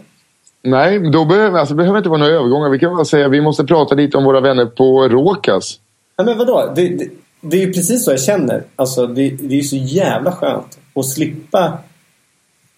[0.63, 2.69] Nej, då behöver, alltså, behöver inte vara några övergångar.
[2.71, 5.79] Vi kan bara säga vi måste prata lite om våra vänner på Råkas.
[6.17, 6.73] Ja, men vadå?
[6.75, 7.09] Det, det,
[7.41, 8.63] det är ju precis så jag känner.
[8.77, 11.79] Alltså, det, det är ju så jävla skönt att slippa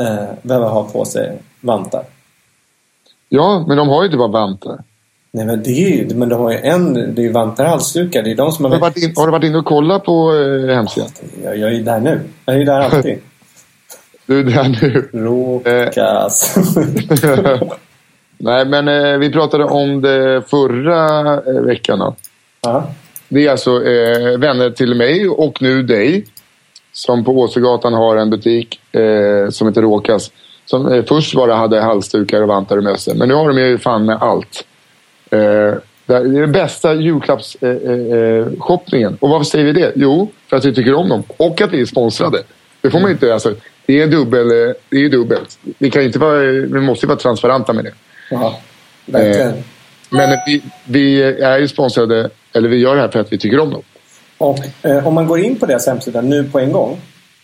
[0.00, 2.02] eh, behöva ha på sig vantar.
[3.28, 4.78] Ja, men de har ju inte bara vantar.
[5.32, 6.14] Nej, men det är ju...
[6.14, 6.94] Men de har ju en...
[6.94, 8.22] Det är ju vantar och halsdukar.
[8.22, 10.34] Det är de som Har du varit, in, har du varit inne och kollat på
[10.34, 11.08] eh, hemsidan?
[11.44, 12.20] Jag, jag är ju där nu.
[12.44, 13.18] Jag är ju där alltid.
[14.26, 15.08] Du är där nu.
[15.12, 16.56] Råkas.
[18.38, 21.98] Nej, men eh, vi pratade om det förra eh, veckan.
[21.98, 22.14] Då.
[23.28, 26.26] Det är alltså eh, vänner till mig och nu dig.
[26.92, 30.30] Som på Åsögatan har en butik eh, som heter Råkas.
[30.64, 33.14] Som eh, först bara hade halsdukar och vantar och mössor.
[33.14, 34.64] Men nu har de ju fan med allt.
[35.30, 35.74] Eh,
[36.06, 38.38] Det är den bästa julklappsshoppningen.
[38.40, 39.16] Eh, shoppningen.
[39.20, 39.92] och varför säger vi det?
[39.96, 42.42] Jo, för att vi tycker om dem och att vi är sponsrade.
[42.80, 43.32] Det får man inte...
[43.32, 43.54] Alltså,
[43.86, 45.58] det är, dubbel, eh, det är dubbelt.
[45.78, 47.92] Vi, kan inte vara, vi måste vara transparenta med det.
[48.30, 48.60] Ja,
[49.06, 49.48] verkligen.
[49.48, 49.54] Eh,
[50.10, 53.58] men vi, vi är ju sponsrade, eller vi gör det här för att vi tycker
[53.60, 53.82] om dem.
[54.38, 56.98] Och eh, om man går in på deras hemsida nu på en gång.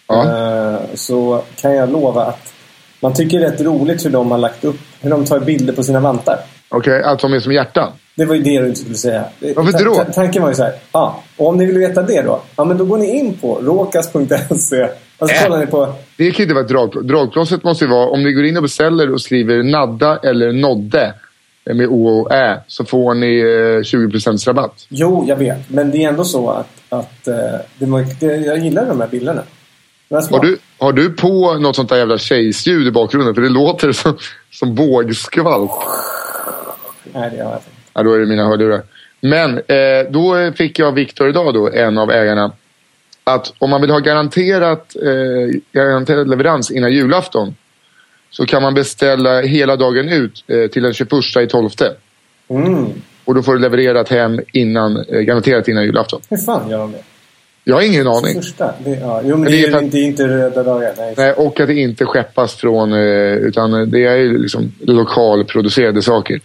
[0.09, 0.25] Ja.
[0.25, 2.53] Eh, så kan jag lova att
[3.01, 5.73] man tycker det är rätt roligt hur de har lagt upp, hur de tar bilder
[5.73, 6.39] på sina vantar.
[6.73, 7.93] Okej, att de är som hjärtan?
[8.15, 9.25] Det var ju det du inte skulle säga.
[9.57, 9.95] Varför Ta- då?
[9.95, 10.73] ta- Tanken var ju så här.
[10.93, 12.41] Ja, och om ni vill veta det då.
[12.57, 14.89] Ja, men då går ni in på råkas.se.
[15.19, 15.43] Och så Äh.
[15.45, 15.95] kollar ni på...
[16.17, 17.65] Det kan inte vara ett drag, dragplåstret.
[17.65, 21.15] måste ju vara om ni går in och beställer och skriver Nadda eller Nodde
[21.71, 24.87] eh, med O och Ä så får ni eh, 20% rabatt.
[24.89, 25.71] Jo, jag vet.
[25.71, 26.69] Men det är ändå så att...
[26.89, 27.35] att eh,
[27.79, 29.43] det, det, jag gillar de här bilderna.
[30.11, 33.35] Har du, har du på något sånt där jävla tjejsljud i bakgrunden?
[33.35, 34.17] För det låter som,
[34.51, 35.71] som vågskvalp.
[37.15, 37.71] Nej, det har jag inte.
[37.95, 38.83] Ja, då är det mina hörlurar.
[39.21, 42.53] Men eh, då fick jag Viktor idag, då, en av ägarna,
[43.25, 47.55] att om man vill ha garanterat, eh, garanterad leverans innan julafton
[48.31, 51.13] så kan man beställa hela dagen ut eh, till den 21
[51.43, 51.71] i 12.
[52.51, 52.87] Mm.
[53.25, 56.21] Och då får du levererat hem innan, eh, garanterat innan julafton.
[56.31, 56.99] Hur fan gör de det?
[57.65, 58.35] Jag har ingen aning.
[58.35, 58.75] Första?
[58.85, 60.95] Det, ja, jo, men Men det, det är är ju att- inte, röda dagar.
[60.99, 61.15] Nej.
[61.17, 66.41] Nej, och att det inte skeppas från, eh, utan det är ju liksom lokalproducerade saker.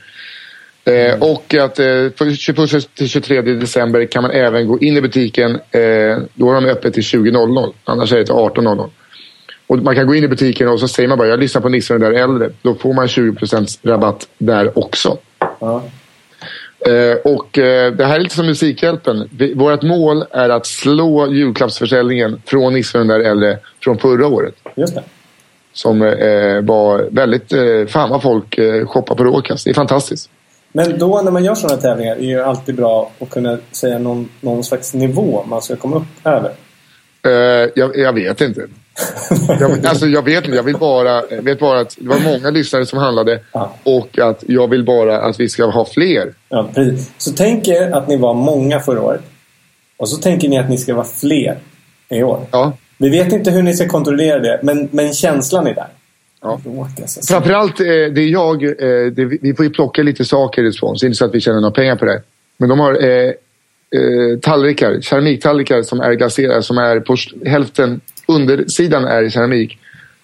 [0.88, 5.02] Eh, Och att eh, för 21 till 23 december kan man även gå in i
[5.02, 5.52] butiken.
[5.56, 7.73] Eh, då har de öppet till 20.00.
[7.84, 8.89] Annars är det till 18.00.
[9.67, 11.69] Och man kan gå in i butiken och så säger man bara jag lyssnar på
[11.69, 12.50] Nisse och den där äldre.
[12.62, 15.17] Då får man 20% rabatt där också.
[15.60, 15.84] Ja.
[16.80, 19.30] Eh, och eh, det här är lite som Musikhjälpen.
[19.38, 24.28] Vi, vårt mål är att slå julklappsförsäljningen från Nisse och den där äldre från förra
[24.28, 24.56] året.
[24.76, 25.04] Just det.
[25.73, 27.54] Som eh, var väldigt...
[27.54, 29.63] Eh, fan vad folk eh, shoppar på Råkas.
[29.63, 30.30] Det är fantastiskt.
[30.77, 33.99] Men då när man gör sådana tävlingar är det ju alltid bra att kunna säga
[33.99, 36.51] någon, någon slags nivå man ska komma upp över.
[37.25, 38.61] Eh, jag, jag vet inte.
[39.59, 40.55] Jag, alltså, jag vet inte.
[40.57, 43.73] Jag vill bara, vet bara att det var många lyssnare som handlade Ja.
[43.83, 46.33] och att jag vill bara att vi ska ha fler.
[46.49, 47.11] Ja, precis.
[47.17, 49.21] Så tänk er att ni var många förra året.
[49.97, 51.57] Och så tänker ni att ni ska vara fler
[52.09, 52.39] i år.
[52.51, 52.73] Ja.
[52.97, 55.87] Vi vet inte hur ni ska kontrollera det, men, men känslan är där.
[56.47, 56.88] Ja.
[57.27, 61.01] Framförallt, eh, det är jag, eh, det, vi får ju plocka lite saker i respons.
[61.01, 62.21] Det är inte så att vi tjänar några pengar på det.
[62.57, 63.31] Men de har eh,
[63.91, 69.79] eh, tallrikar, keramiktallrikar som är glaserade, som är på hälften, undersidan är i keramik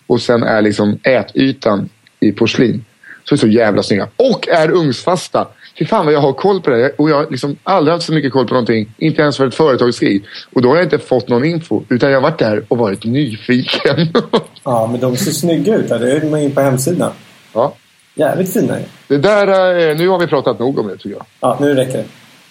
[0.07, 2.85] och sen är liksom ätytan i porslin.
[3.23, 4.07] Så är så jävla snygga.
[4.15, 5.47] Och är ugnsfasta.
[5.79, 6.89] Fy fan vad jag har koll på det.
[6.89, 8.93] Och jag har liksom aldrig haft så mycket koll på någonting.
[8.97, 10.23] Inte ens för ett företagskrig.
[10.53, 11.83] Och då har jag inte fått någon info.
[11.89, 14.07] Utan jag har varit där och varit nyfiken.
[14.63, 15.89] Ja, men de ser snygga ut.
[15.89, 15.99] Här.
[15.99, 17.11] Det är man in på hemsidan.
[17.53, 17.73] ja.
[18.15, 18.75] Jävligt fina.
[19.07, 19.47] Det där,
[19.89, 21.25] eh, nu har vi pratat nog om det tycker jag.
[21.39, 22.03] Ja, nu räcker det.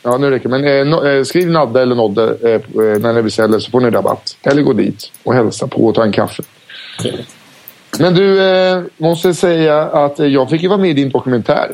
[0.02, 0.58] Ja, nu räcker det.
[0.58, 2.60] Men eh, no, eh, skriv Nadde eller Nodde eh, eh,
[3.00, 4.36] när ni beställer så får ni rabatt.
[4.42, 6.42] Eller gå dit och hälsa på och ta en kaffe.
[7.02, 7.28] Trevligt.
[7.98, 11.70] Men du, eh, måste säga att eh, jag fick ju vara med i din dokumentär.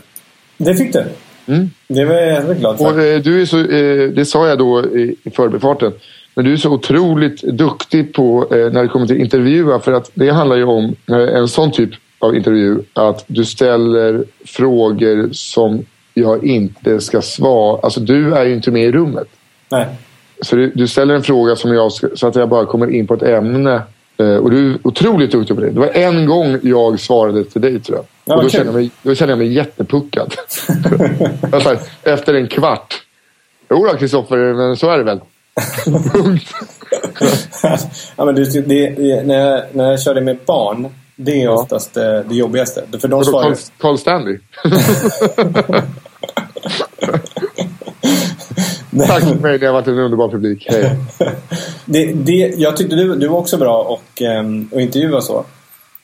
[0.56, 1.04] Det fick du.
[1.46, 1.70] Mm.
[1.88, 3.14] Det var jag jävligt glad Och för.
[3.14, 3.56] eh, du är så,
[4.14, 5.92] det sa jag då i, i förbifarten.
[6.38, 9.80] Men du är så otroligt duktig på eh, när det kommer till intervjua.
[9.80, 12.78] För att det handlar ju om eh, en sån typ av intervju.
[12.92, 17.80] Att du ställer frågor som jag inte ska svara.
[17.82, 19.26] Alltså du är ju inte med i rummet.
[19.70, 19.86] Nej.
[20.40, 23.06] Så du, du ställer en fråga som jag ska, så att jag bara kommer in
[23.06, 23.82] på ett ämne.
[24.16, 25.70] Eh, och du är otroligt duktig på det.
[25.70, 28.04] Det var en gång jag svarade till dig tror jag.
[28.24, 30.34] Ja, och då, kände jag mig, då kände jag mig jättepuckad.
[31.52, 32.94] jag efter en kvart.
[33.70, 35.20] Jo då Kristoffer, men så är det väl.
[38.16, 40.88] Ja, men det, det, det, när, jag, när jag körde med barn.
[41.16, 42.84] Det är oftast det, det jobbigaste.
[43.00, 43.44] För de svarar...
[43.44, 44.38] Carl, Carl Stanley.
[49.06, 50.66] Tack för mig, det har varit en underbar publik.
[50.70, 50.96] Hej.
[51.84, 55.44] det, det, jag tyckte du, du var också bra och, um, och intervjua så.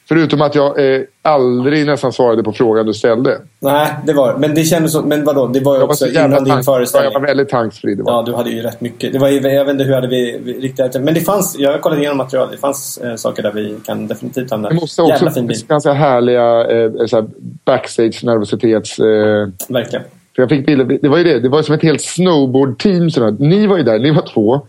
[0.09, 3.39] Förutom att jag eh, aldrig nästan svarade på frågan du ställde.
[3.61, 5.09] Nej, det var Men det kändes som...
[5.09, 5.47] Men vadå?
[5.47, 7.13] Det var ju också innan din tanks- föreställning.
[7.13, 7.95] Jag var väldigt tanksfri.
[7.95, 8.13] Det var.
[8.13, 9.13] Ja, du hade ju rätt mycket.
[9.13, 10.95] Det var, jag vet inte hur hade vi, vi riktigt...
[11.01, 11.57] Men det fanns...
[11.59, 12.49] Jag har kollat igenom material.
[12.53, 14.69] Det fanns eh, saker där vi kan definitivt hamna.
[14.69, 15.57] Det måste också Jävla fin bil.
[15.69, 17.27] ganska härliga eh, här
[17.65, 18.99] backstage-nervositets...
[18.99, 20.05] Eh, Verkligen.
[20.37, 23.37] för jag fick bilder, det var ju det, det var som ett helt snowboard-team.
[23.39, 24.61] Ni var ju där, ni var två.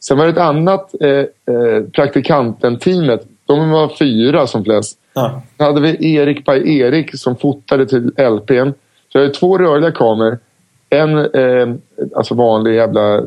[0.00, 3.26] Sen var det ett annat eh, eh, praktikanten-teamet.
[3.48, 4.98] De var fyra som flest.
[5.14, 5.42] Ja.
[5.56, 8.72] Sen hade vi Erik by Erik som fotade till LPn.
[9.08, 10.38] Så jag hade två rörliga kameror.
[10.90, 11.74] En eh,
[12.16, 13.22] alltså vanlig jävla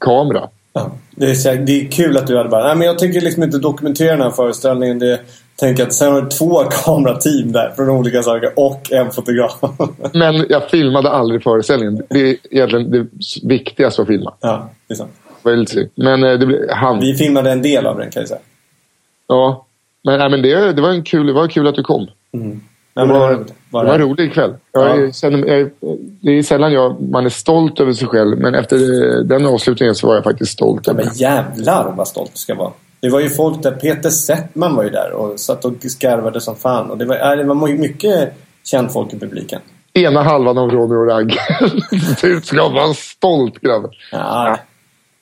[0.00, 0.48] kamera.
[0.72, 0.90] Ja.
[1.10, 2.66] Det, är så, det är kul att du hade bara...
[2.66, 4.98] Nej, men jag tycker liksom inte dokumentera den här föreställningen.
[4.98, 5.20] Det,
[5.58, 9.58] Tänk att sen har du två kamerateam där från olika saker och en fotograf.
[10.12, 12.02] Men jag filmade aldrig föreställningen.
[12.08, 13.06] Det är egentligen det
[13.42, 14.34] viktigaste att filma.
[14.40, 15.10] ja, det är sant.
[15.94, 17.00] Men eh, det blev, han.
[17.00, 18.40] Vi filmade en del av den kan jag säga.
[19.26, 19.66] Ja.
[20.04, 22.06] Men, nej, men det, det, var en kul, det var kul att du kom.
[22.32, 22.58] Nej,
[22.94, 23.46] Det var, roligt.
[23.48, 24.54] det var en rolig kväll.
[24.72, 25.12] Jag, Ja.
[25.12, 25.70] sen, jag,
[26.20, 28.38] det är sällan jag, man är stolt över sig själv.
[28.38, 28.76] Men efter
[29.22, 30.86] den avslutningen så var jag faktiskt stolt.
[30.86, 32.72] Ja, men jävlar vad stolt du ska vara.
[33.00, 33.70] Det var ju folk där.
[33.72, 36.90] Peter Settman var ju där och satt och skarvade som fan.
[36.90, 38.32] Och det, var, äh, det var mycket
[38.64, 39.60] känt folk i publiken.
[39.92, 41.38] Ena halvan av Ronny och Ragge.
[42.22, 43.90] Du ska vara stolt grabb.
[44.12, 44.58] Ja,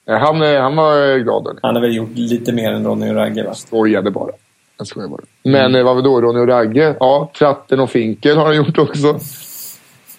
[0.06, 1.44] Han, eh, han var eh, glad.
[1.44, 1.58] den.
[1.62, 3.54] han har väl gjort lite mer än Ronny och Ragge va?
[3.54, 4.30] Skojade bara.
[4.78, 5.20] Jag skojar bara.
[5.42, 6.20] Men eh, vad var då?
[6.20, 6.94] Ronny och Ragge?
[7.00, 9.18] Ja, Tratten och Finkel har han gjort också.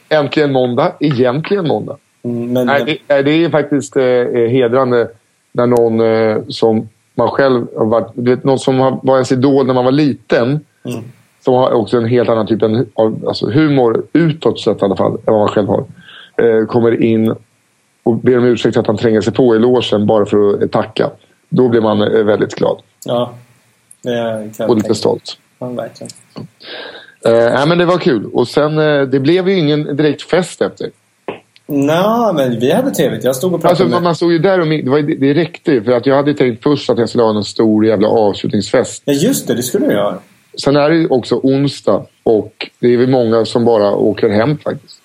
[0.09, 0.91] Äntligen måndag.
[0.99, 1.97] Egentligen måndag.
[2.23, 5.07] Mm, Men, Nej, det, det är faktiskt eh, eh, hedrande
[5.51, 8.11] när någon eh, som man själv har varit...
[8.13, 10.47] Du vet, någon som var ens idol när man var liten.
[10.85, 11.03] Mm.
[11.43, 15.11] Som har också en helt annan typ av alltså humor utåt sett i alla fall.
[15.11, 15.85] Än vad man själv har.
[16.37, 17.35] Eh, kommer in
[18.05, 21.09] och ber om ursäkt att han tränger sig på i logen bara för att tacka.
[21.49, 23.33] Då blir man eh, väldigt glad ja,
[24.01, 25.37] det och lite stolt.
[25.59, 26.11] Ja, verkligen.
[27.25, 28.25] Eh, nej, men det var kul.
[28.33, 30.89] Och sen, eh, det blev ju ingen direkt fest efter.
[31.67, 33.23] Nå, men vi hade trevligt.
[33.23, 34.03] Jag stod och pratade Alltså, med...
[34.03, 35.81] man, stod ju där och det, var, det, räckte.
[35.81, 39.03] För att jag hade tänkt först att jag skulle ha en stor jävla avslutningsfest.
[39.05, 39.53] Ja, just det.
[39.53, 40.17] Det skulle du göra.
[40.63, 44.57] Sen är det ju också onsdag och det är väl många som bara åker hem
[44.57, 45.01] faktiskt.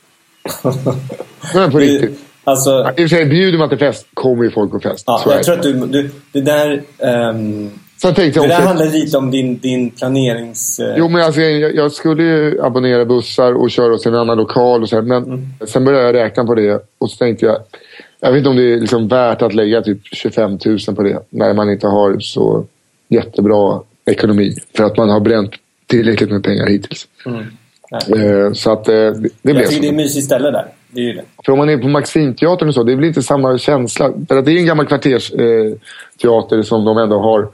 [1.54, 2.29] Men på riktigt.
[2.44, 5.04] Alltså, I och för sig, bjuder man till fest kommer ju folk på fest.
[5.06, 5.72] ja, jag tror att du...
[5.86, 6.82] du det där...
[6.98, 7.70] ehm,
[8.02, 8.68] Sen tänkte det jag där också...
[8.68, 10.80] handlar lite om din, din planerings...
[10.96, 14.36] Jo, men alltså, jag, jag skulle ju abonnera bussar och köra oss till en annan
[14.38, 14.82] lokal.
[14.82, 15.46] Och så här, men Mm.
[15.66, 17.56] sen började jag räkna på det och så tänkte jag...
[18.20, 21.18] Jag vet inte om det är liksom värt att lägga typ 25 000 på det.
[21.30, 22.64] När man inte har så
[23.08, 24.54] jättebra ekonomi.
[24.76, 25.50] För att man har bränt
[25.86, 27.06] tillräckligt med pengar hittills.
[28.06, 28.26] nej.
[28.28, 29.80] Eh, så att eh, det, det blev Jag tycker så.
[29.82, 30.66] det är ett mysigt ställe där.
[30.90, 31.22] Det är ju det.
[31.44, 34.12] För om man är på Maximteatern och så, det väl inte samma känsla.
[34.28, 37.48] För att det är en gammal kvartersteater eh, som de ändå har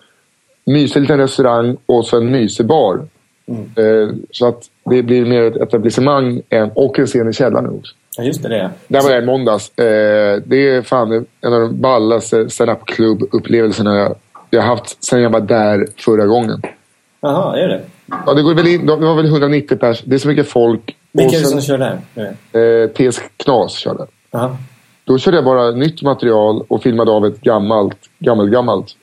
[0.67, 3.01] mysig liten restaurang och så en mysig bar.
[3.49, 7.95] Eh, så att det blir mer ett etablissemang än, och en scen i källaren också.
[8.17, 8.49] Ja, just det.
[8.49, 8.71] det.
[8.89, 9.79] Där var jag i måndags.
[9.79, 14.15] Eh, det är fan en av de ballaste standup-klubb-upplevelserna jag,
[14.51, 16.63] jag har haft sen jag var där förra gången.
[17.21, 17.81] Jaha, är det?
[18.27, 20.03] Ja, det, går väl in, det var väl 190 pers.
[20.05, 20.97] Det är så mycket folk.
[21.17, 22.01] Vilka är det som kör där?
[22.53, 24.07] Eh, TS Knas körde.
[24.31, 24.57] Jaha.
[25.05, 28.97] Då körde jag bara nytt material och filmade av ett gammalt, gammalt, gammalt.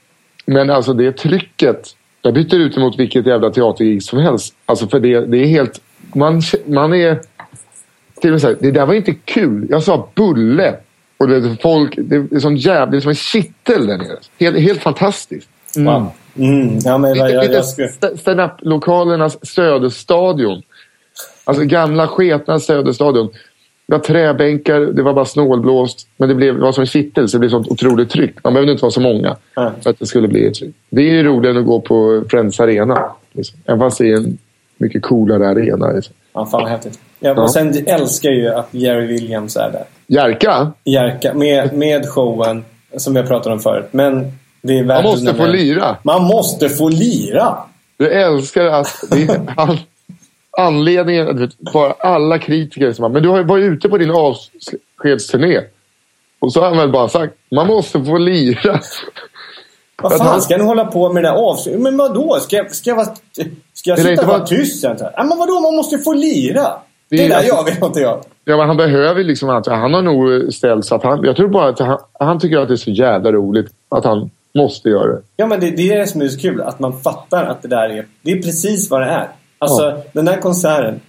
[0.46, 1.88] Men alltså det trycket.
[2.22, 4.56] Jag byter ut det mot vilket jävla teatergig som helst.
[4.66, 5.82] Alltså för det, det är helt...
[6.14, 7.20] Man, man är...
[8.22, 9.68] Till och med så här, det där var inte kul.
[9.70, 10.76] Jag sa bulle.
[11.18, 14.18] Och det, är folk, det är som jävla, det är som en kittel där nere.
[14.40, 15.50] Helt, helt fantastiskt.
[15.78, 16.12] Wow.
[16.38, 16.80] Mm.
[16.84, 17.66] Ja, men jag, jag, jag
[18.20, 20.62] Stand-up-lokalernas Söderstadion.
[21.44, 23.30] Alltså gamla sketna Söderstadion.
[23.88, 26.08] Det var träbänkar, det var bara snålblåst.
[26.18, 28.44] Men det, blev, det var som en kittel så det blev sånt otroligt tryck.
[28.44, 30.76] Man behövde inte vara så många för att det skulle bli ett tryck.
[30.90, 33.12] Det är ju roligare än att gå på Friends Arena.
[33.32, 33.60] Liksom.
[33.66, 34.38] Även fast det är en
[34.78, 35.92] mycket coolare arena.
[35.92, 36.14] Liksom.
[36.34, 37.00] Ja, fan vad häftigt.
[37.20, 37.42] Ja, Ja.
[37.42, 39.84] Och sen älskar jag ju att Jerry Williams är där.
[40.08, 42.66] Jerka, Jerka, med, med showen
[42.98, 43.88] som jag pratade om förut.
[43.92, 45.98] Men det är man måste få lira.
[46.04, 47.58] Man måste få lira!
[47.98, 49.40] Jag älskar att det är
[50.58, 55.60] anledningen, vet, bara alla kritiker som men du har ju varit ute på din avskedsturné.
[56.40, 58.80] Och så har han väl bara sagt, man måste få lira.
[60.02, 61.80] Vad han- fan ska ni hålla på med det där avslut?
[61.80, 62.38] Men vadå?
[62.42, 63.08] Ska jag, ska jag, vara,
[63.74, 64.84] ska jag sitta och vara tyst?
[64.84, 65.60] Ja, men vadå?
[65.60, 66.62] Man måste få lira!
[67.10, 68.24] Det Det, är där alltså- gör vi inte jag.
[68.46, 71.48] Ja, men han behöver liksom att han har nog ställt så att han, jag tror
[71.50, 75.08] bara att han, han tycker att det är så jävla roligt att han måste göra
[75.12, 75.22] det.
[75.36, 76.62] Ja, men det, det är det som är så kul.
[76.62, 78.06] Att man fattar att det där är...
[78.22, 79.28] Det är precis vad det är.
[79.64, 80.04] Alltså, Ja.
[80.14, 81.00] den där konserten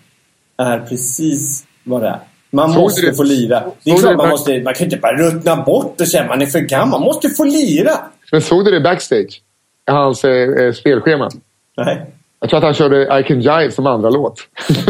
[0.59, 2.19] är precis vad det är.
[2.51, 3.15] Man Såg måste det?
[3.15, 3.63] få lira.
[3.85, 4.61] Det är klart det man måste...
[4.63, 7.01] Man kan inte bara ruttna bort och säga man är för gammal.
[7.01, 7.91] Man måste få lira!
[8.33, 9.41] Men såg du det backstage?
[9.87, 11.31] Hans eh, eh, spelschema.
[11.77, 12.07] Nej.
[12.41, 14.41] Jag tror att han körde I can jive som andra låt.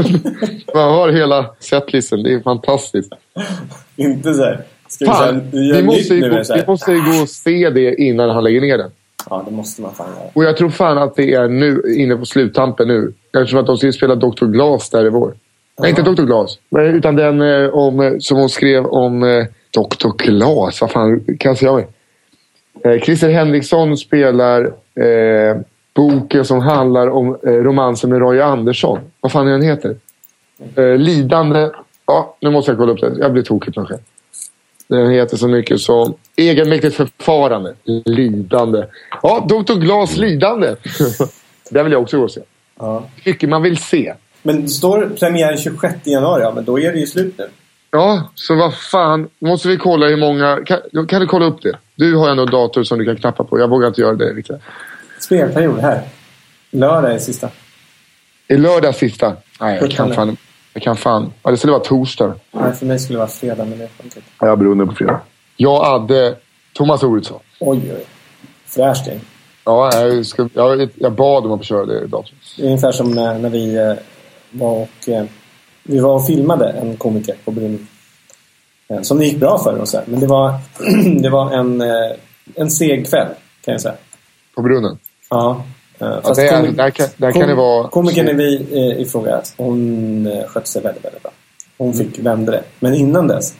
[0.75, 2.23] Man har hela setlisten.
[2.23, 3.13] Det är fantastiskt.
[3.97, 4.61] Inte så här.
[4.89, 8.31] Ska vi, Fan, vi vi måste, gå, så vi måste gå och se det innan
[8.31, 8.91] han lägger ner den.
[9.31, 10.31] Ja, det måste man fan göra.
[10.33, 13.13] Och jag tror fan att det är nu, inne på sluttampen nu.
[13.33, 14.47] Eftersom att de ska spela Dr.
[14.47, 15.35] Glas där i vår.
[15.79, 16.23] Nej, inte Dr.
[16.23, 16.59] Glas.
[16.79, 20.09] Utan den eh, om, eh, som hon skrev om eh, Dr.
[20.25, 20.81] Glas.
[20.81, 21.89] Vad fan kan jag mig?
[22.85, 24.65] Eh, Christer Henriksson spelar
[24.95, 25.57] eh,
[25.95, 28.99] boken som handlar om eh, romansen med Roy Andersson.
[29.21, 29.97] Vad fan är den heter?
[30.75, 31.71] Eh, lidande.
[32.07, 33.13] Ja, nu måste jag kolla upp det.
[33.19, 34.01] Jag blir tokig på mig själv.
[34.89, 37.75] Den heter så mycket som egenmäktigt förfarande.
[38.05, 38.85] Lidande.
[39.23, 39.75] Ja, Dr.
[39.75, 40.77] Glas lidande.
[41.71, 42.41] Den vill jag också gå och se.
[42.79, 43.09] Ja.
[43.25, 44.15] Mycket man vill se.
[44.43, 47.49] Men står premiär 26 januari, ja, men då är det ju slut nu.
[47.91, 49.29] Ja, så vad fan.
[49.39, 50.65] Måste vi kolla hur många...
[50.67, 51.79] Kan, kan du kolla upp det?
[51.95, 53.59] Du har ändå en dator som du kan knappa på.
[53.59, 54.57] Jag vågar inte göra det riktigt.
[55.21, 56.03] Spelperiod här.
[56.71, 57.49] Lördag är sista.
[58.49, 59.37] Är lördag sista?
[59.61, 60.37] Nej, jag kan fan...
[60.75, 61.33] Jag kan fan...
[61.43, 62.35] Ja, det skulle vara torsdag.
[62.51, 64.21] Nej, för mig skulle det vara fredag, men det är inte.
[64.41, 65.21] Ja, jag beroende på fredag.
[65.57, 66.37] Jag hade
[66.73, 67.41] Thomas Oredsson.
[67.61, 68.05] Oj, oj.
[68.67, 69.21] Fräscht gäng.
[69.65, 72.37] Ja, jag, ska, jag, jag bad om att få köra det datorn.
[72.57, 73.95] Det är ungefär som när, när vi eh,
[74.51, 75.09] var och...
[75.09, 75.25] Eh,
[75.83, 77.87] vi var och filmade en komiker på Brunn.
[78.89, 80.05] Eh, som det gick bra för och så här.
[80.09, 80.55] Men det var,
[81.23, 82.17] det var en, eh,
[82.55, 83.29] en seg kväll,
[83.61, 83.95] kan jag säga.
[84.55, 84.99] På brunnen.
[85.31, 85.65] Ja.
[85.99, 87.89] Eh, fast det är, komik- där kan, där kan det vara...
[87.89, 91.33] Komikern är vi eh, i fråga, hon eh, skötte sig väldigt, väldigt bra.
[91.79, 92.63] Hon fick vända det.
[92.81, 93.55] Men innan dess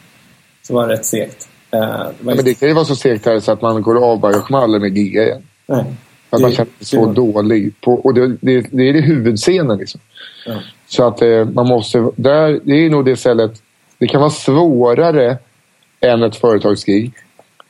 [0.67, 1.47] så var det rätt segt.
[1.71, 4.03] Eh, det Ja, men det kan ju vara så segt här så att man går
[4.11, 5.41] av aldrig med giga igen.
[5.67, 5.85] Nej.
[6.29, 7.81] Att man Det- känner sig så det- dålig.
[7.81, 10.01] På, och det, det, det är det huvudscenen liksom.
[10.45, 10.53] Ja.
[10.87, 12.09] Så att eh, man måste...
[12.15, 13.51] Där, det är nog det stället...
[13.97, 15.37] Det kan vara svårare
[15.99, 17.13] än ett företagsgig.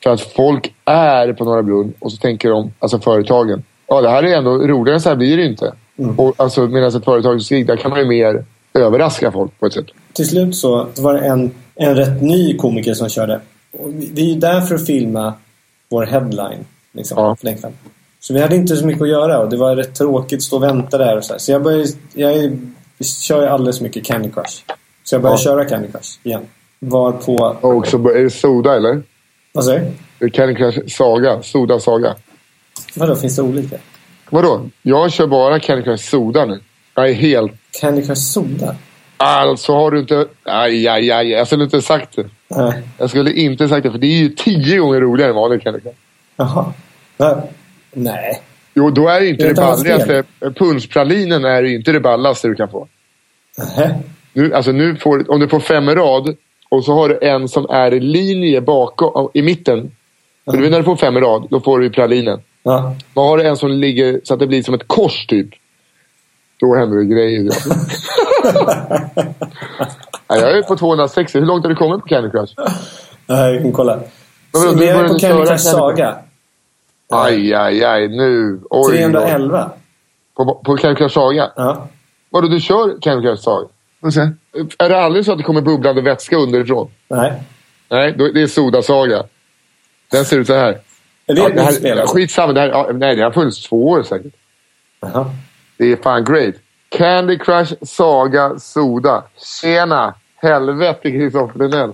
[0.03, 3.63] För att folk är på Norra Brunn och så tänker de, alltså företagen.
[3.87, 5.73] Ja, det här är ändå roligare än så här blir det inte.
[5.97, 6.19] Mm.
[6.19, 9.85] Och, alltså, medan ett företagsgig, där kan man ju mer överraska folk på ett sätt.
[10.13, 13.41] Till slut så var det en, en rätt ny komiker som körde.
[13.79, 15.33] Och vi är ju där för att filma
[15.89, 16.65] vår headline.
[16.93, 17.35] Liksom, Ja.
[17.35, 17.77] för den kvällen.
[18.19, 20.55] Så vi hade inte så mycket att göra och det var rätt tråkigt att stå
[20.55, 21.17] och vänta där.
[21.17, 21.39] Och så här.
[21.39, 21.85] så jag började...
[22.13, 22.59] Jag
[23.21, 24.63] kör ju alldeles mycket Candy Crush.
[25.03, 25.43] Så jag började Ja.
[25.43, 26.41] köra Candy Crush igen.
[26.79, 27.35] Var på...
[27.61, 29.03] Och så är det Soda, eller?
[29.53, 30.25] Vad säger du?
[30.25, 31.41] Det Candy Crush Saga.
[31.43, 32.15] Soda Saga.
[32.95, 33.77] Vadå, finns det olika?
[34.29, 34.69] Vadå?
[34.81, 36.59] Jag kör bara Candy Crush Soda nu.
[36.95, 37.51] Jag är helt...
[37.81, 38.75] Candy Crush Soda?
[39.17, 40.27] Alltså har du inte...
[40.43, 41.29] Aj, aj, aj.
[41.29, 42.29] Jag skulle inte sagt det.
[42.47, 42.81] Nej.
[42.97, 45.79] Jag skulle inte sagt det, för det är ju tio gånger roligare än vanlig Candy
[45.79, 45.97] Crush.
[46.35, 46.73] Jaha.
[47.91, 48.41] Nej.
[48.73, 50.23] Jo, då är det inte det, balligaste.
[50.55, 52.87] Punschpralinen är inte det ballaste du kan få.
[53.57, 53.95] Nähä.
[54.33, 56.35] Nu, alltså nu får, om du får fem i rad
[56.69, 59.91] och så har du en som är i linje bakom, i mitten.
[60.45, 62.39] För vet när du får fem i rad, då får du pralinen.
[62.65, 62.95] Ja.
[63.13, 65.49] Men har du en som ligger så att det blir som ett kors typ.
[66.59, 67.41] Då händer det grejer.
[70.29, 71.39] Nej, jag är på 260.
[71.39, 72.53] Hur långt har du kommit på Candy Crush?
[73.27, 73.95] Ja, jag kan kolla.
[73.95, 74.05] Men
[74.51, 76.15] vadå, Så du vi är på Candy Crush Saga.
[77.11, 78.07] Aj, aj, aj.
[78.07, 78.61] Nu.
[78.69, 78.97] Oj, oj.
[78.97, 79.71] 311.
[80.37, 81.51] På, på Candy Crush Saga?
[81.55, 81.87] Ja.
[82.29, 83.67] Vadå, du kör Candy Crush Saga?
[84.77, 86.91] Är det aldrig så att det kommer bubblande vätska underifrån?
[87.07, 87.33] Nej.
[87.89, 89.23] Nej, då, det är Soda Saga.
[90.11, 90.79] Den ser ut så här.
[91.27, 91.97] Är det Ja, ett det nytt här spel?
[91.97, 92.53] ja, skitsamma.
[92.53, 94.33] Det här, nej, det har funnits två år säkert.
[95.01, 95.25] Jaha.
[95.77, 96.55] Det är fan great.
[96.89, 99.23] Candy Crush Saga Soda.
[99.61, 100.13] Tjena!
[100.35, 101.91] Helvete Kristoffer Linell.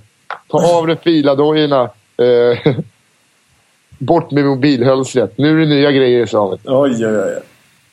[0.51, 1.81] Ta av dig filadojorna.
[2.17, 2.73] Eh,
[3.99, 5.37] bort med mobilhölstret.
[5.37, 6.59] Nu är det nya grejer i slaget.
[6.65, 7.39] Oj, oj, oj.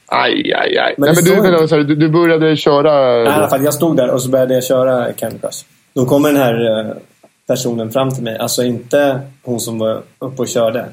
[0.07, 0.95] Aj, aj, aj.
[0.99, 2.93] Men Nej, men du, menar, så här, du, du började köra...
[3.15, 5.65] Nej, I alla fall, jag stod där och så började jag köra Candy Crush.
[5.95, 6.97] Då kom den här eh,
[7.47, 8.39] personen fram till mig.
[8.39, 10.85] Alltså inte hon som var uppe och körde.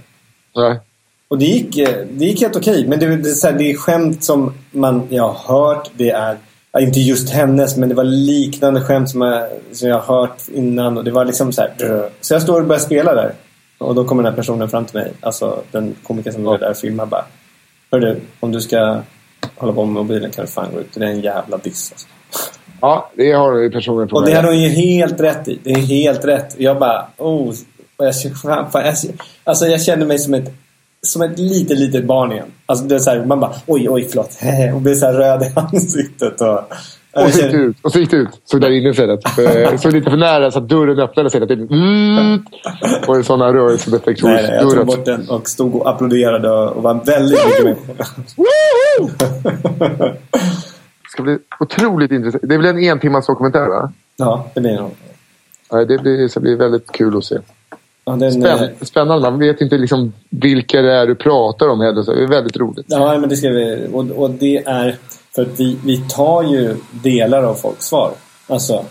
[0.55, 0.79] Nej.
[1.27, 2.87] Och det gick, eh, det gick helt okej.
[2.87, 5.89] Men det, det, här, det är skämt som man, jag har hört.
[5.97, 6.37] Det är,
[6.79, 10.97] inte just hennes, men det var liknande skämt som jag, som jag har hört innan.
[10.97, 12.09] Och det var liksom så här.
[12.21, 13.33] Så jag står och börjar spela där.
[13.77, 15.11] Och då kommer den här personen fram till mig.
[15.21, 17.25] Alltså den komikern som var där och filmade bara.
[17.91, 19.01] Hörru, om du ska
[19.55, 20.93] hålla på med mobilen kan du fan gå ut.
[20.93, 21.91] Det är en jävla diss.
[21.91, 22.07] Alltså.
[22.81, 25.59] Ja, det har du personen på Och det hade hon ju helt rätt i.
[25.63, 26.55] Det är helt rätt.
[26.57, 27.53] Jag bara, oh.
[27.97, 28.15] Och jag,
[28.71, 28.95] fan, jag,
[29.43, 30.53] alltså jag kände mig som ett,
[31.01, 32.47] som ett litet, litet barn igen.
[32.65, 34.37] Alltså det är så här, man bara, oj, oj, förlåt.
[34.75, 36.41] Och blir så röd i ansiktet.
[36.41, 36.59] Och,
[37.15, 37.77] Och så gick kände, ut.
[37.81, 38.29] Och så gick du ut.
[38.45, 39.19] Såg där inne istället.
[39.39, 41.67] Eh, Såg lite för nära så att dörren öppnades hela tiden.
[41.69, 42.45] Mm.
[43.07, 46.83] Och en sån här nej, nej, jag tog bort den och stod och applåderade och,
[46.83, 47.75] var väldigt mycket med.
[51.03, 52.43] Det ska bli otroligt intressant.
[52.47, 53.91] Det är väl en entimmas dokumentär va?
[54.17, 54.71] ja, det blir
[55.87, 57.37] Det blir, så blir väldigt kul att se.
[58.05, 59.29] Ja, den, eh, Spänn, spännande.
[59.29, 62.03] Man vet inte liksom vilka det är du pratar om heller.
[62.03, 62.85] Så det är väldigt roligt.
[62.89, 63.87] Ja, men det ska vi.
[63.93, 64.95] Och, och det är
[65.35, 68.11] för att vi, vi tar ju delar av folks svar.
[68.47, 68.85] Alltså,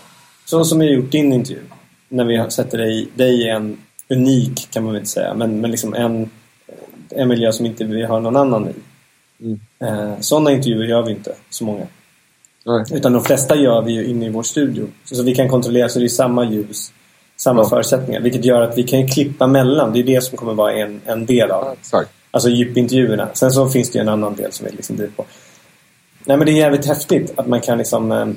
[0.45, 1.63] så som vi har gjort din intervju.
[2.09, 5.71] När vi sätter dig, dig i en unik, kan man väl inte säga, men, men
[5.71, 6.31] liksom en,
[7.11, 8.75] en miljö som inte vi har någon annan i.
[9.45, 9.61] Mm.
[9.79, 11.87] Eh, sådana intervjuer gör vi inte, så många.
[12.67, 12.85] Nej.
[12.93, 14.87] Utan de flesta gör vi ju inne i vår studio.
[15.05, 16.93] Så, så vi kan kontrollera, så det är samma ljus,
[17.37, 17.69] samma Ja.
[17.69, 18.21] förutsättningar.
[18.21, 19.93] Vilket gör att vi kan ju klippa mellan.
[19.93, 21.73] Det är det som kommer vara en, en del av det.
[21.73, 22.11] Exakt.
[22.31, 23.29] Alltså djupintervjuerna.
[23.33, 25.25] Sen så finns det en annan del som vi liksom driver på.
[26.25, 28.29] Nej men det är jävligt häftigt att man kan liksom eh,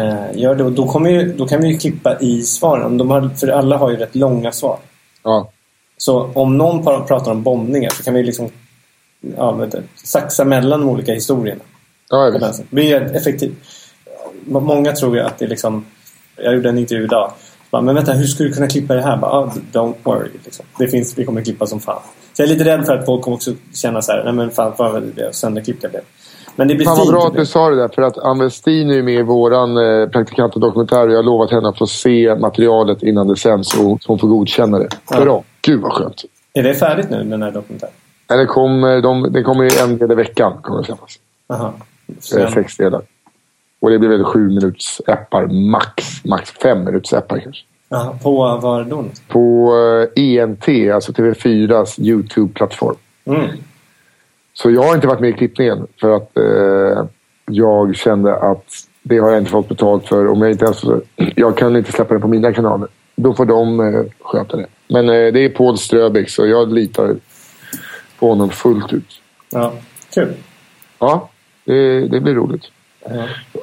[0.00, 0.64] eh, göra det.
[0.64, 2.98] Och då, ju, då kan vi ju klippa i svaren.
[2.98, 4.78] De har, för alla har ju rätt långa svar.
[5.22, 5.50] Ja.
[5.96, 8.50] Så om någon pratar om bombningar så kan vi liksom
[9.36, 11.60] ja, du, saxa mellan de olika historierna.
[12.10, 12.30] Ja.
[12.30, 13.54] Det blir effektivt.
[14.44, 15.86] Många tror ju att det är liksom...
[16.36, 17.32] Jag gjorde en intervju idag.
[17.70, 19.16] Bara, men vänta, hur ska du kunna klippa det här?
[19.16, 20.30] Bara, ah, don't worry.
[20.44, 20.66] Liksom.
[20.78, 22.00] Det finns, vi kommer klippa som fan.
[22.32, 24.50] Så jag är lite rädd för att folk kommer också känna så här, nej men
[24.50, 26.02] fan vad det blev sönderklippt jag blev.
[26.56, 27.88] Men det blir Fan vad bra att du sa det där.
[27.88, 31.06] För att Ann Westin är ju med i våran eh, praktikant och dokumentär.
[31.06, 33.74] Och jag har lovat henne att få se materialet innan det sänds.
[33.74, 34.88] Och så hon får godkänna det.
[35.10, 35.20] Ja.
[35.20, 35.44] Bra.
[35.62, 36.24] Gud vad skönt.
[36.54, 37.92] Är det färdigt nu, den här dokumentären?
[38.30, 40.52] Nej, Det kommer, de, det kommer en del i veckan.
[40.62, 41.18] Kommer det släppas.
[41.48, 41.66] Aha.
[42.08, 43.02] Eh, Sen, Sex delar.
[43.80, 46.24] Och det blir väl sju minuters appar max.
[46.24, 47.64] Max fem minuters appar kanske.
[47.90, 49.04] aha, på var då?
[49.28, 49.72] På
[50.16, 52.96] eh, ENT, alltså TV4s YouTube-plattform.
[53.24, 53.48] Mm.
[54.52, 57.06] Så jag har inte varit med i klippningen för att eh,
[57.50, 58.64] jag kände att
[59.02, 60.28] det har jag inte fått betalt för.
[60.28, 60.84] Om jag, inte ens,
[61.36, 62.88] jag kan inte släppa det på mina kanaler.
[63.16, 64.66] Då får de eh, sköta det.
[64.88, 67.16] Men eh, det är Paul Ströbeck så jag litar
[68.18, 69.20] på honom fullt ut.
[69.50, 69.72] Ja,
[70.14, 70.34] kul.
[70.98, 71.30] Ja,
[71.64, 72.64] det, det blir roligt.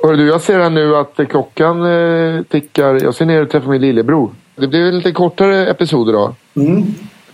[0.03, 3.03] Hörru du, jag ser här nu att klockan eh, tickar.
[3.03, 4.31] Jag ser ner och träffar min lillebror.
[4.55, 6.35] Det blir en lite kortare episod idag.
[6.53, 6.83] Mm.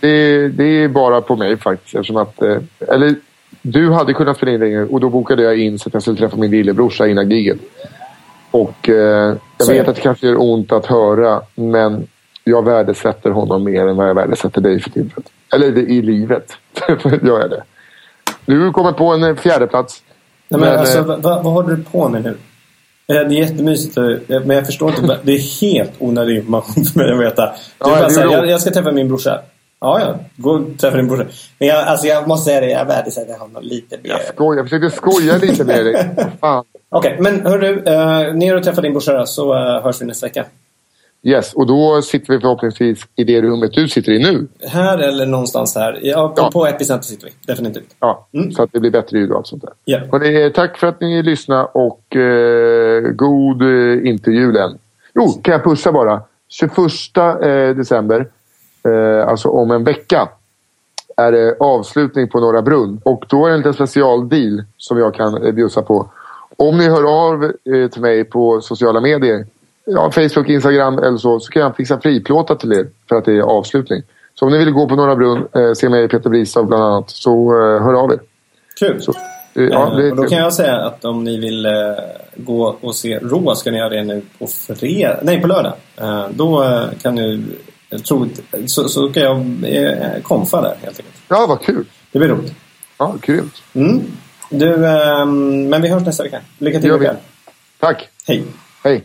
[0.00, 1.94] Det, det är bara på mig faktiskt.
[1.94, 2.56] Eftersom att, eh,
[2.88, 3.14] eller
[3.62, 6.18] du hade kunnat spela in längre och då bokade jag in så att jag skulle
[6.18, 7.58] träffa min lillebrorsa innan giget.
[8.50, 12.06] Och eh, jag vet att det kanske gör ont att höra men
[12.44, 15.30] jag värdesätter honom mer än vad jag värdesätter dig för tillfället.
[15.54, 16.56] Eller i livet
[17.22, 17.62] gör jag det.
[18.46, 20.02] Du kommer på en fjärde plats.
[20.58, 22.28] Nej, men Men, alltså, eh, vad, vad håller du på med nu?
[22.28, 22.34] Eh,
[23.28, 25.18] Det är jättemysigt, eh, men jag förstår inte.
[25.22, 27.46] Det är helt onödig information för mig att veta.
[27.46, 28.36] Du Ja, bara det är säger, bra.
[28.36, 29.40] jag, jag ska träffa min brorsa.
[29.80, 30.14] Ja, ja.
[30.36, 31.24] Gå och träffa din brorsa.
[31.58, 34.10] Men jag, alltså, jag måste säga det, jag värdesätter honom lite mer.
[34.10, 34.56] Jag skojar.
[34.56, 36.08] Jag försökte skoja lite med dig.
[36.94, 40.26] Okej, men hörru, uh, ner och träffa din brorsa då, så eh, hörs vi nästa
[40.26, 40.44] vecka.
[41.24, 44.46] Yes, och då sitter vi förhoppningsvis i det rummet du sitter i nu.
[44.68, 45.98] Här eller någonstans här.
[46.02, 46.50] Ja, på, Ja.
[46.52, 47.32] på Epicenter sitter vi.
[47.52, 47.94] Definitivt.
[48.00, 48.52] Ja, Mm.
[48.52, 49.72] Så att det blir bättre ljud och allt sånt där.
[49.84, 49.98] Ja.
[50.12, 54.78] Hörrni, tack för att ni lyssnade och eh, god eh, interjulen.
[55.14, 56.22] Jo, kan jag pussa bara.
[56.48, 56.78] 21
[57.16, 58.26] eh, december,
[58.84, 60.28] eh, alltså om en vecka,
[61.16, 63.00] är det avslutning på Norra Brunn.
[63.04, 66.10] Och då är det en liten specialdeal som jag kan eh, bjussa på.
[66.56, 69.46] Om ni hör av eh, till mig på sociala medier,
[69.86, 73.32] ja, Facebook, Instagram eller så, så kan jag fixa friplåtar till er för att det
[73.32, 74.02] är avslutning.
[74.34, 77.10] Så om ni vill gå på Norra Brunn, eh, se mig Peter Bristav bland annat,
[77.10, 78.20] så eh, hör av er.
[78.78, 79.02] Kul.
[79.02, 79.12] Så,
[79.54, 81.72] eh, ja, Eh, det, och då kan jag säga att om ni vill eh,
[82.36, 85.18] gå och se Roa ska ni göra det nu på fredag.
[85.22, 85.72] Nej, på lördag.
[85.96, 87.16] Eh, då eh, kan.
[87.90, 88.28] Jag tror,
[88.66, 91.16] så, så kan jag eh, konfa där helt enkelt.
[91.28, 91.84] ja, vad kul.
[92.12, 92.54] Det blir roligt.
[92.98, 93.62] Ja, grymt.
[93.74, 94.00] Mm.
[94.50, 96.40] Du, ehm, men vi hörs nästa vecka.
[96.58, 97.16] Lycka till ikväll.
[97.80, 98.08] Tack.
[98.26, 98.44] Hej.
[98.84, 99.04] Hej.